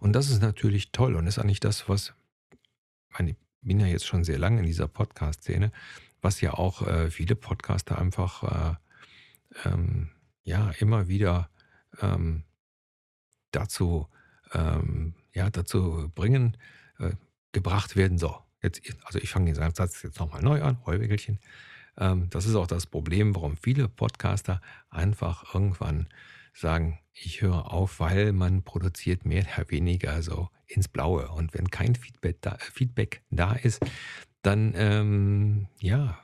Und 0.00 0.12
das 0.14 0.30
ist 0.30 0.42
natürlich 0.42 0.92
toll 0.92 1.16
und 1.16 1.26
ist 1.26 1.38
eigentlich 1.38 1.60
das, 1.60 1.88
was 1.88 2.14
ich 3.26 3.36
bin 3.62 3.80
ja 3.80 3.86
jetzt 3.86 4.06
schon 4.06 4.24
sehr 4.24 4.38
lange 4.38 4.60
in 4.60 4.66
dieser 4.66 4.88
Podcast-Szene, 4.88 5.72
was 6.20 6.40
ja 6.40 6.52
auch, 6.54 6.82
äh, 6.86 7.10
viele 7.10 7.34
Podcaster 7.36 7.98
einfach, 7.98 8.76
äh, 9.64 9.68
ähm, 9.68 10.10
ja, 10.44 10.70
immer 10.78 11.08
wieder, 11.08 11.50
ähm, 12.00 12.44
dazu, 13.50 14.08
ähm, 14.52 15.14
ja, 15.32 15.50
dazu 15.50 16.10
bringen, 16.14 16.56
äh, 16.98 17.12
gebracht 17.52 17.96
werden. 17.96 18.18
So, 18.18 18.43
jetzt 18.64 18.82
also 19.04 19.18
ich 19.18 19.30
fange 19.30 19.52
den 19.52 19.74
Satz 19.74 20.02
jetzt 20.02 20.18
noch 20.18 20.32
mal 20.32 20.42
neu 20.42 20.62
an, 20.62 20.78
Heuwägelchen. 20.86 21.38
Ähm, 21.98 22.28
das 22.30 22.46
ist 22.46 22.54
auch 22.56 22.66
das 22.66 22.86
Problem, 22.86 23.34
warum 23.34 23.56
viele 23.56 23.88
Podcaster 23.88 24.60
einfach 24.90 25.54
irgendwann 25.54 26.08
sagen: 26.54 26.98
„Ich 27.12 27.42
höre 27.42 27.72
auf“, 27.72 28.00
weil 28.00 28.32
man 28.32 28.62
produziert 28.62 29.24
mehr 29.24 29.44
oder 29.56 29.70
weniger 29.70 30.22
so 30.22 30.48
ins 30.66 30.88
Blaue. 30.88 31.28
Und 31.30 31.54
wenn 31.54 31.70
kein 31.70 31.94
Feedback 31.94 32.38
da 32.40 32.56
Feedback 32.58 33.22
da 33.30 33.52
ist, 33.54 33.84
dann, 34.42 34.72
ähm, 34.76 35.68
ja, 35.80 36.18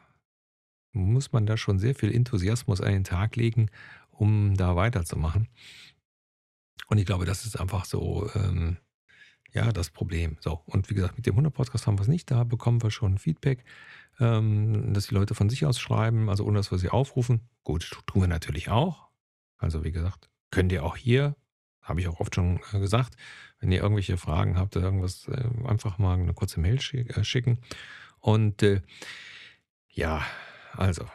muss 0.93 1.33
man 1.33 1.47
da 1.47 1.57
schon 1.57 1.79
sehr 1.79 1.95
viel 1.95 2.15
Enthusiasmus 2.15 2.81
an 2.81 2.93
den 2.93 3.05
Tag 3.05 3.37
legen, 3.37 3.71
um 4.11 4.57
da 4.57 4.77
weiterzumachen. 4.77 5.49
Und 6.89 6.99
ich 6.99 7.07
glaube, 7.07 7.25
das 7.25 7.47
ist 7.47 7.59
einfach 7.61 7.85
so, 7.85 8.29
ähm, 8.35 8.79
ja, 9.53 9.73
das 9.73 9.91
Problem. 9.91 10.37
So, 10.41 10.61
und 10.67 10.91
wie 10.91 10.95
gesagt, 10.95 11.17
mit 11.17 11.27
dem 11.27 11.37
Hunde-Podcast 11.37 11.87
haben 11.87 11.99
wir 11.99 12.03
es 12.03 12.09
nicht. 12.09 12.31
Da 12.31 12.45
bekommen 12.45 12.83
wir 12.83 12.91
schon 12.91 13.19
Feedback, 13.19 13.65
ähm, 14.19 14.93
dass 14.95 15.09
die 15.09 15.15
Leute 15.15 15.35
von 15.35 15.49
sich 15.49 15.67
aus 15.67 15.81
schreiben, 15.81 16.29
also 16.29 16.45
ohne 16.45 16.59
dass 16.59 16.71
wir 16.71 16.79
sie 16.79 16.91
aufrufen. 16.91 17.49
Gut, 17.65 17.89
tu 17.91 18.01
tun 18.07 18.23
wir 18.23 18.29
natürlich 18.29 18.71
auch. 18.71 19.09
Also 19.57 19.85
wie 19.85 19.93
gesagt, 19.93 20.31
könnt 20.51 20.73
ihr 20.73 20.85
auch 20.85 20.97
hier, 20.97 21.37
habe 21.83 22.01
ich 22.01 22.09
auch 22.09 22.21
oft 22.21 22.35
schon 22.35 22.61
äh, 22.73 22.79
gesagt, 22.79 23.17
wenn 23.59 23.73
ihr 23.73 23.83
irgendwelche 23.83 24.17
Fragen 24.17 24.57
habt 24.57 24.77
oder 24.77 24.87
irgendwas, 24.87 25.29
äh, 25.29 25.49
einfach 25.67 25.99
mal 25.99 26.19
eine 26.19 26.35
kurze 26.35 26.61
Mail 26.61 26.79
äh, 26.93 27.25
schicken. 27.25 27.59
Und 28.21 28.63
äh, 28.63 28.83
ja, 29.89 30.25
also 30.73 31.07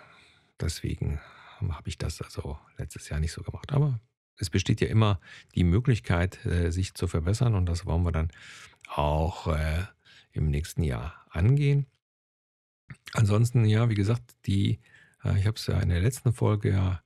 deswegen 0.59 1.19
habe 1.59 1.87
ich 1.87 1.97
das 1.97 2.21
also 2.21 2.57
letztes 2.77 3.09
Jahr 3.09 3.19
nicht 3.19 3.31
so 3.31 3.41
gemacht. 3.41 3.71
Aber 3.71 3.99
es 4.37 4.49
besteht 4.49 4.81
ja 4.81 4.87
immer 4.87 5.19
die 5.55 5.63
Möglichkeit, 5.63 6.45
äh, 6.45 6.71
sich 6.71 6.93
zu 6.93 7.07
verbessern 7.07 7.55
und 7.55 7.65
das 7.67 7.85
wollen 7.85 8.03
wir 8.03 8.11
dann 8.11 8.31
auch 8.87 9.47
äh, 9.47 9.83
im 10.31 10.49
nächsten 10.49 10.83
Jahr 10.83 11.25
angehen. 11.29 11.85
Ansonsten, 13.13 13.65
ja, 13.65 13.89
wie 13.89 13.95
gesagt, 13.95 14.35
die, 14.45 14.79
äh, 15.23 15.39
ich 15.39 15.47
habe 15.47 15.55
es 15.55 15.67
ja 15.67 15.79
in 15.79 15.89
der 15.89 16.01
letzten 16.01 16.33
Folge 16.33 16.71
ja 16.71 17.01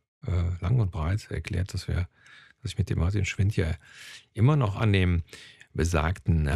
lang 0.59 0.81
und 0.81 0.91
breit 0.91 1.31
erklärt, 1.31 1.73
dass 1.73 1.87
wir, 1.87 2.09
dass 2.61 2.73
ich 2.73 2.77
mit 2.77 2.89
dem 2.89 2.99
Martin 2.99 3.23
Schwind 3.23 3.55
ja 3.55 3.73
immer 4.33 4.57
noch 4.57 4.75
an 4.75 4.91
dem 4.91 5.23
besagten 5.73 6.49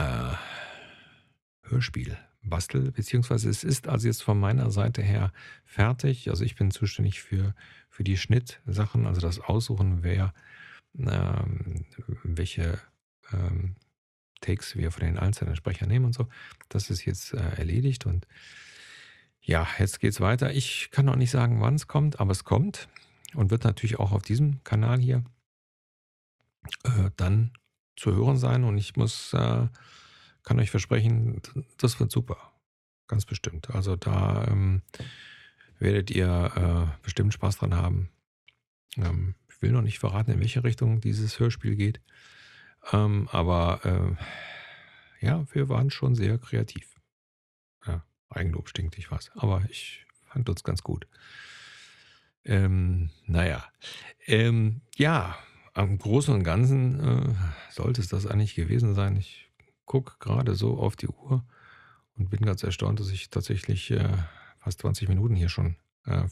Hörspiel 1.62 2.18
bastel, 2.44 2.92
beziehungsweise 2.92 3.50
es 3.50 3.64
ist 3.64 3.88
also 3.88 4.08
jetzt 4.08 4.22
von 4.22 4.38
meiner 4.38 4.70
Seite 4.70 5.02
her 5.02 5.32
fertig. 5.66 6.30
Also 6.30 6.44
ich 6.44 6.56
bin 6.56 6.72
zuständig 6.72 7.22
für, 7.22 7.56
für 7.90 8.04
die 8.04 8.18
Schnittsachen, 8.18 9.08
also 9.08 9.22
das 9.22 9.40
Aussuchen, 9.40 10.04
wer 10.04 10.34
ähm, 10.98 11.86
welche 12.24 12.80
ähm, 13.32 13.76
Takes 14.42 14.76
wir 14.76 14.92
von 14.92 15.06
den 15.06 15.18
einzelnen 15.18 15.56
Sprechern 15.56 15.90
nehmen 15.90 16.06
und 16.06 16.14
so. 16.14 16.28
Das 16.70 16.90
ist 16.90 17.06
jetzt 17.06 17.34
äh, 17.34 17.38
erledigt 17.38 18.06
und 18.06 18.28
ja, 19.42 19.68
jetzt 19.80 20.00
geht's 20.00 20.22
weiter. 20.22 20.54
Ich 20.54 20.90
kann 20.92 21.06
noch 21.06 21.16
nicht 21.16 21.32
sagen, 21.32 21.62
wann 21.62 21.76
es 21.76 21.88
kommt, 21.88 22.20
aber 22.20 22.32
es 22.32 22.44
kommt 22.44 22.88
und 23.34 23.52
wird 23.52 23.64
natürlich 23.64 24.00
auch 24.00 24.12
auf 24.12 24.22
diesem 24.22 24.64
Kanal 24.64 25.00
hier 25.00 25.24
äh, 26.84 27.10
dann 27.18 27.52
zu 27.96 28.14
hören 28.14 28.38
sein 28.38 28.64
und 28.64 28.78
ich 28.78 28.96
muss, 28.96 29.34
äh, 29.34 29.68
kann 30.44 30.60
euch 30.60 30.72
versprechen, 30.72 31.42
das 31.78 32.00
wird 32.00 32.12
super. 32.12 32.38
Ganz 33.08 33.26
bestimmt. 33.26 33.70
Also 33.72 33.96
da 33.96 34.46
ähm, 34.48 34.82
werdet 35.78 36.10
ihr 36.10 36.52
äh, 36.56 37.04
bestimmt 37.04 37.34
Spaß 37.34 37.58
dran 37.58 37.76
haben. 37.76 38.10
Ähm, 38.98 39.36
will 39.64 39.72
noch 39.72 39.82
nicht 39.82 39.98
verraten, 39.98 40.32
in 40.32 40.40
welche 40.40 40.64
Richtung 40.64 41.02
dieses 41.02 41.40
Hörspiel 41.40 41.76
geht. 41.76 42.00
Ähm, 42.92 43.28
aber 43.32 44.18
äh, 45.22 45.26
ja, 45.26 45.46
wir 45.52 45.70
waren 45.70 45.90
schon 45.90 46.14
sehr 46.14 46.38
kreativ. 46.38 47.00
Ja, 47.88 48.04
Eigenlob 48.30 48.70
stinkt, 48.70 48.98
ich 49.00 49.10
weiß. 49.10 49.32
Aber 49.36 49.64
ich 49.70 50.06
fand 50.28 50.48
uns 50.50 50.64
ganz 50.64 50.84
gut. 50.84 51.08
Ähm, 52.46 53.10
naja, 53.26 53.64
ähm, 54.28 54.82
ja, 54.96 55.38
am 55.74 55.98
Großen 55.98 56.34
und 56.34 56.44
Ganzen 56.44 57.00
äh, 57.00 57.34
sollte 57.72 58.02
es 58.02 58.10
das 58.10 58.28
eigentlich 58.28 58.54
gewesen 58.54 58.94
sein. 58.94 59.16
Ich 59.16 59.50
gucke 59.86 60.16
gerade 60.20 60.56
so 60.56 60.78
auf 60.78 60.96
die 60.96 61.08
Uhr 61.08 61.44
und 62.18 62.30
bin 62.30 62.42
ganz 62.42 62.64
erstaunt, 62.64 63.00
dass 63.00 63.10
ich 63.10 63.30
tatsächlich 63.30 63.92
äh, 63.92 64.10
fast 64.60 64.82
20 64.82 65.08
Minuten 65.08 65.36
hier 65.36 65.50
schon 65.50 65.78
äh, 66.06 66.24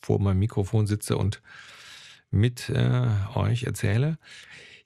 vor 0.00 0.20
meinem 0.20 0.38
Mikrofon 0.38 0.86
sitze 0.86 1.16
und 1.16 1.42
mit 2.34 2.68
äh, 2.68 3.08
euch 3.34 3.62
erzähle. 3.64 4.18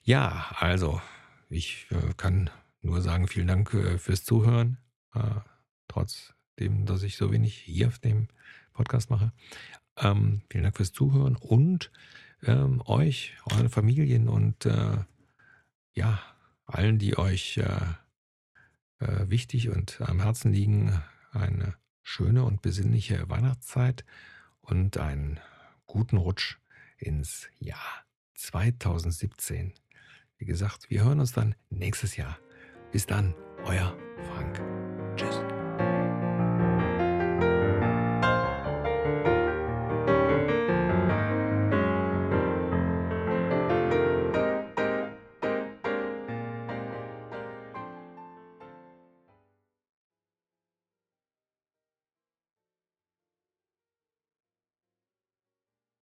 Ja, 0.03 0.51
also 0.55 1.01
ich 1.49 1.87
äh, 1.89 2.13
kann 2.15 2.49
nur 2.81 3.01
sagen, 3.01 3.27
vielen 3.27 3.47
Dank 3.47 3.73
äh, 3.73 3.97
fürs 3.97 4.23
Zuhören, 4.23 4.77
äh, 5.13 5.41
trotzdem, 5.87 6.85
dass 6.85 7.03
ich 7.03 7.17
so 7.17 7.31
wenig 7.31 7.55
hier 7.55 7.87
auf 7.87 7.99
dem 7.99 8.27
Podcast 8.73 9.09
mache. 9.09 9.33
Ähm, 9.97 10.43
vielen 10.49 10.63
Dank 10.63 10.77
fürs 10.77 10.93
Zuhören 10.93 11.35
und 11.35 11.91
ähm, 12.43 12.81
euch, 12.85 13.35
euren 13.51 13.69
Familien 13.69 14.29
und 14.29 14.65
äh, 14.65 14.97
ja, 15.93 16.21
allen, 16.65 16.99
die 16.99 17.17
euch 17.17 17.57
äh, 17.57 17.79
wichtig 18.99 19.69
und 19.69 20.01
am 20.01 20.21
Herzen 20.21 20.53
liegen, 20.53 21.01
eine 21.31 21.73
schöne 22.03 22.43
und 22.43 22.61
besinnliche 22.61 23.27
Weihnachtszeit 23.29 24.05
und 24.61 24.97
einen 24.97 25.39
guten 25.87 26.17
Rutsch 26.17 26.58
ins 26.99 27.47
Jahr 27.59 28.05
2017. 28.35 29.73
Wie 30.37 30.45
gesagt, 30.45 30.89
wir 30.89 31.03
hören 31.03 31.19
uns 31.19 31.33
dann 31.33 31.55
nächstes 31.69 32.15
Jahr. 32.15 32.39
Bis 32.91 33.05
dann, 33.05 33.35
euer 33.65 33.95